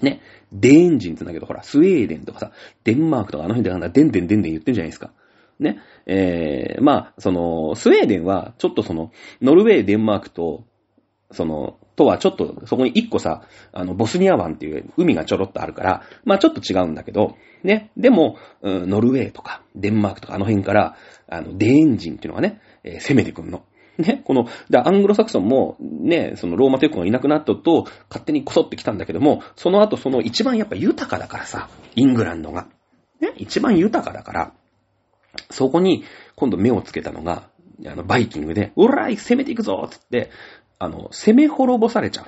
[0.00, 0.20] ね。
[0.52, 2.52] デンジンって言うんだけど、ほら、スウェーデンとかさ、
[2.84, 5.12] デンマークとかあの辺でなんだ、デンデンデンデン言ってんじゃないですか。
[5.58, 5.78] ね。
[6.06, 9.12] えー、まあ、その、スウェーデンは、ちょっとその、
[9.42, 10.64] ノルウェー、デンマークと、
[11.32, 13.42] その、とはちょっと、そこに一個さ、
[13.72, 17.90] あの、ボスニア湾っていう海がちょろっとあるから、まあちょっと違うんだけど、ね。
[17.94, 20.96] でも、うん、ノルウェーとか、デンマークとかあの辺から、
[21.28, 23.64] あの、デーン人っていうのがね、えー、攻めてくんの。
[23.98, 32.68] ね、この、で、アングロサクソンも、ね、そのローマ帝国がいなくなったと、勝手にこそってきたんだけども、その後その一番やっぱ豊かだからさ、イングランドが。
[33.20, 34.54] ね、一番豊かだから、
[35.50, 37.50] そこに今度目をつけたのが、
[37.86, 40.30] あの、バイキングで、うらい攻めていくぞつって、
[40.82, 42.24] あの、攻め滅ぼされちゃう。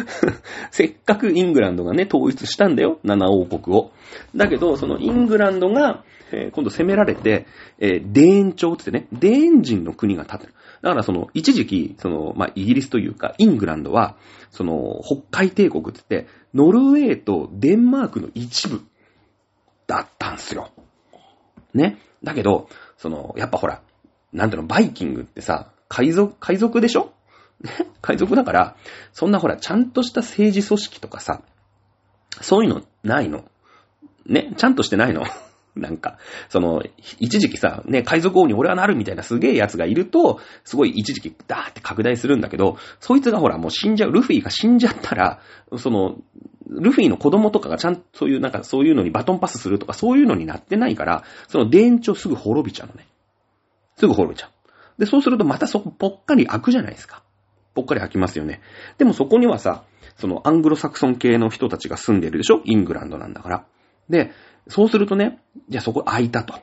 [0.72, 3.92] せっかくイングランドがね、統一したんだよ、七王国を。
[4.34, 7.46] だけど、そのイングランドが、えー、今度攻められて、
[7.78, 10.54] えー、デーン朝ってね、デーン人の国が立てる。
[10.80, 14.16] だからその、一時期、その、まあ、イギリスというか、イングランドは、
[14.50, 18.80] その、北海帝国って言って、ノルウェーとデンマークの一部
[19.86, 20.70] だったんすよ。
[21.74, 21.98] ね。
[22.22, 23.82] だけど、その、やっぱほら、
[24.32, 27.12] なんていうの、バイキングってさ、海賊、海賊でしょ？
[27.60, 28.76] ね海賊だから、
[29.12, 31.42] そんなほら、ちゃんとした政治組織とかさ、
[32.40, 33.44] そういうのないの。
[34.26, 35.24] ね、ちゃんとしてないの。
[35.74, 36.84] なんか、その、
[37.18, 45.40] 一時期さ、ね、海賊王に俺はなるみたいなすげえ奴がいると、すごい一時期ダーって拡大するんだけど、そいつがほらもう死んじゃう、ルフィが死んじゃったら、
[45.76, 46.16] その、
[46.68, 53.06] ルフィの子供とかがちゃんとそういうなんかそういうのにバトンパスするとかそういうのになってないから、その電池すぐ滅びちゃうのね。
[53.96, 55.00] すぐ滅びちゃう。
[55.00, 57.23] で、そうするとまたそこぽっかり開くじゃないですか。
[57.74, 58.60] ぽっかり開きますよね。
[58.98, 59.84] でもそこにはさ、
[60.16, 62.60] そのアングロサクソン系の人たちが住んでるでしょ？
[62.64, 63.66] イングランドなんだから。
[64.08, 64.30] で、
[64.68, 66.54] そうするとね、じゃあそこ開いたと。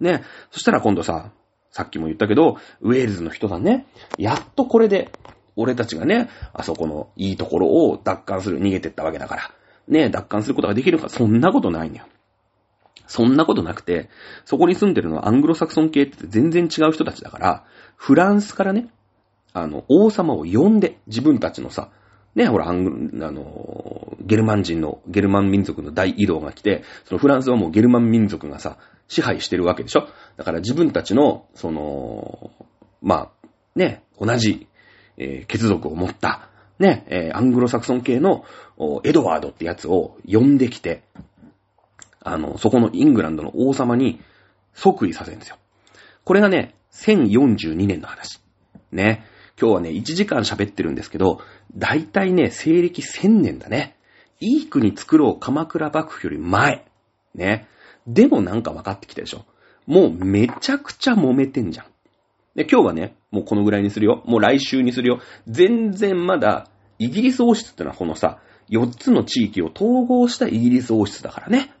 [0.00, 0.22] ね。
[0.50, 1.30] そしたら今度さ、
[1.70, 3.86] さっきも言ったけど、ウェールズの人だね。
[4.18, 5.12] やっとこれで、
[5.54, 9.50] 俺たちがね、あそこのいいところを奪還する、逃げてったわけだから。
[9.86, 12.06] ね、奪還することができるか、そんなことないんだよ。
[13.06, 14.10] そんなことなくて、
[14.44, 17.64] そこに住んでるのはアングロサクソン系って全然違う人たちだから、
[17.96, 18.88] フランスからね、
[19.52, 21.90] あの、王様を呼んで、自分たちのさ、
[22.34, 28.76] ね、ほら、あの、ゲルマン人の、ゲルマン民族の大移動が来て、そのフランスはもうゲルマン民族がさ、
[29.08, 30.06] 支配してるわけでしょ？
[30.36, 32.52] だから自分たちの、その、
[33.00, 34.68] まあ、ね、同じ、
[35.16, 38.44] えー、血族を持った、ね、えー、アングロサクソン系の
[39.02, 41.02] エドワードってやつを呼んできて、
[42.20, 44.20] あの、そこのイングランドの王様に
[44.74, 45.56] 即位させるんですよ。
[46.24, 48.40] これがね、1042年の話。
[48.92, 49.24] ね。
[49.60, 51.40] 今日はね、1時間喋ってるんですけど、
[51.76, 53.96] だいたいね、西暦1000年だね。
[54.40, 56.84] いい国作ろう鎌倉幕府より前。
[57.34, 57.66] ね。
[58.06, 59.44] でもなんか分かってきたでしょ。
[59.86, 61.86] もうめちゃくちゃ揉めてんじゃん。
[62.54, 64.22] で、今日はね、もうこのぐらいにするよ。
[64.26, 65.20] もう来週にするよ。
[65.48, 68.38] 全然まだ、イギリス王室ってのはこのさ、
[68.70, 71.72] 4つの地域を統合したイギリス王室だからね。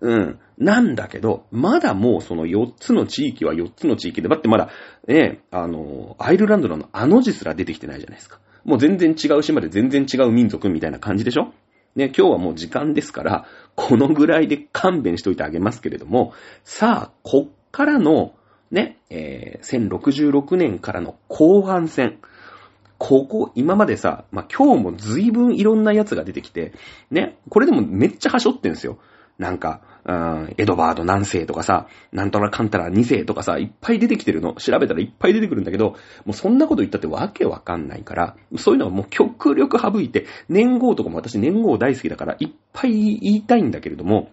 [0.00, 0.38] うん。
[0.58, 4.70] なんだけど、まだもうその4つの地域は4つの地域で、だってまだ、
[5.06, 8.38] ね、あの、アイルランドのあの字すら出てきてないじゃないですか。
[8.64, 11.52] もう全然違う島で全然違う民族みたいな感じでしょ？
[11.94, 16.34] ね、今日はもう時間ですから、このぐらいで勘弁しといてあげますけれども、
[16.64, 18.34] さあ、こっからの、
[18.70, 22.18] ね、えー、1066年からの後半戦。
[22.98, 26.72] ここ、今までさ、まあ、今日も随分いろんなやつが出てきて、
[27.10, 28.98] ね、これでもめっちゃはしょってんすよ。
[29.38, 34.54] なんか、うん、エドバード何世とかさ、なんとらかんたら2世とかさ、いっぱい出てきてるの。
[34.54, 35.96] 調べたらいっぱい出てくるんだけど、も
[36.28, 44.30] うそんなこと言ったってわけわかんないから、そういうのはもう極力省いて、年号とかも私年号大好きだから、いっぱい言いたいんだけれども、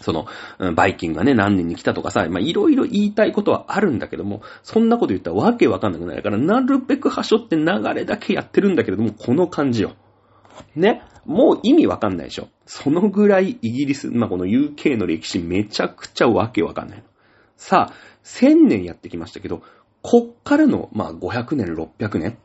[0.00, 0.26] その、
[0.74, 7.64] バイキンがね、何年に来たとかさ、ま、いろいろ言いたいことはあるんだけども、そんなこと言ったらわけわかんなくなるから、なるべく端折って流
[7.94, 9.92] れだけやってるんだけれども、この感じよ。
[10.76, 11.02] ね。
[11.26, 12.48] もう意味わかんないでしょ。
[12.66, 17.02] そのぐらいイギリス、まあ、この UK の歴史めちゃくちゃわけわかんない。
[17.56, 17.92] さあ、
[18.24, 19.62] 1000年やってきましたけど、
[20.02, 22.38] こっからの、まあ、500年、600年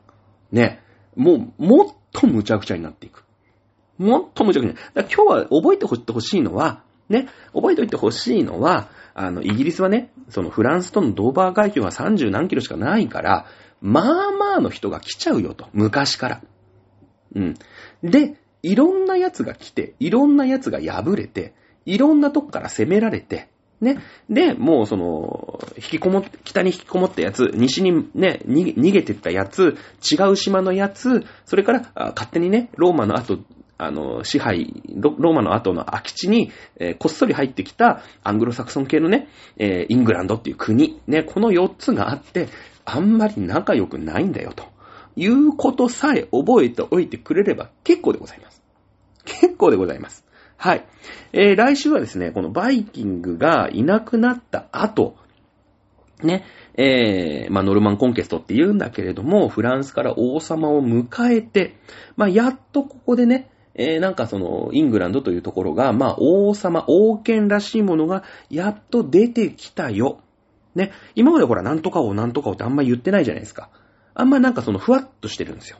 [0.52, 0.82] ね。
[1.16, 3.24] もう、もっと無茶苦茶になっていく。
[3.98, 4.78] もっと無茶苦茶に。
[4.94, 13.46] だ今日は覚えてほしいのは、ね、覚えておいてほしいのは、あの、イギリスはね、そのフランスとのドーバー海峡が30何キロしかないから、
[13.80, 15.68] まあまあの人が来ちゃうよと。
[15.72, 16.42] 昔から。
[17.34, 17.54] うん。
[18.02, 21.54] で、いろんな奴が来て、いろんな奴が敗れて、
[21.86, 23.48] いろんなとこから攻められて、
[23.80, 23.98] ね。
[24.28, 29.76] で、もうその、引きこもっ、北に引きこもったやつ、西にね、逃げてったやつ、
[30.12, 33.38] 違う島のやつ、それから、勝手にね、ローマの後、
[33.78, 42.48] あの、支配、ローマの後の空き地に、えー、こっそり入ってきたアングロサクソン系のね、えー、イングランドっていう国、ね、この4つがあって、
[42.84, 44.64] あんまり仲良くないんだよと。
[45.20, 48.62] いうことさえ覚えておいてくれれば結構でございます。
[49.24, 50.24] 結構でございます。
[50.56, 50.86] はい。
[51.32, 55.16] えー、来週はですね、このバイキングがいなくなった後、
[56.22, 56.44] ね、
[56.74, 61.76] えー、まあ、ノルマンコンケストって言うんだけれども、フランスから王様を迎えて、
[62.16, 70.20] まあ、やっとここでね、えー、なんかその、イングランドというところが、まあ、王様、王権らしいものが、やっと出てきたよ。
[70.74, 73.70] ね、今までほら、なんとか王、なんとか王ってあんま言ってないじゃないですか。
[74.14, 75.78] あんまなんかそのふわっとしてるんですよ。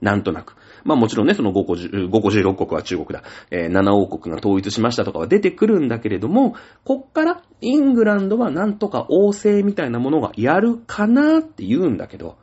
[0.00, 0.56] なんとなく。
[0.84, 3.24] まあもちろんね、その5個、5個16国は中国だ。
[3.50, 12.36] えー、7王国が統一しましたとかは出てくるんだけれども、こっからイングランドはなんとか王政みたいなものがやるかなって言うんだけど、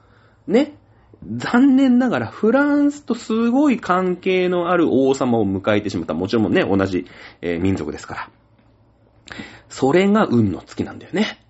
[0.47, 0.75] ね。
[1.37, 6.13] 残念ながらフランスとすごい関係のある王様を迎えてしまった。
[6.13, 7.05] もちろんね、同じ、
[7.41, 8.29] えー、民族ですから。
[9.69, 11.43] それが運の月なんだよね。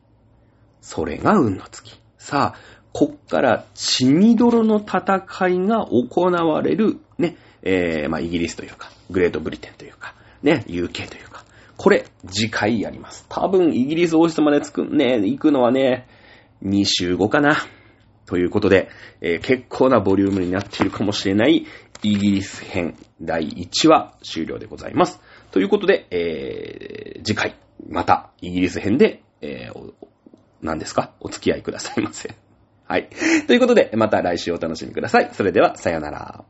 [0.81, 1.99] それが運の月。
[2.17, 2.59] さあ、
[2.97, 11.43] こっから血みどろの戦いが行われる、ね、えー、まあ、イギリスというか、グレートブリテンというか、ね、UK というか、
[11.75, 13.25] これ、次回やります。
[13.27, 16.07] 多分、イギリス王室までつく、ね、行くのはね、
[16.63, 17.57] 2週後かな。
[18.27, 18.87] ということで、
[19.19, 21.65] えー、結構なボリュームになっているかもしれない
[22.01, 25.19] イギリス編第1話終了でございます。
[25.51, 27.57] ということで、えー、次回、
[27.89, 29.93] またイギリス編で、えー、
[30.61, 31.11] 何ですか？
[31.19, 32.44] お付き合いくださいませ。
[32.87, 33.09] はい。
[33.47, 35.29] ということで、また来週お楽しみください。
[35.33, 36.45] それでは、さよなら。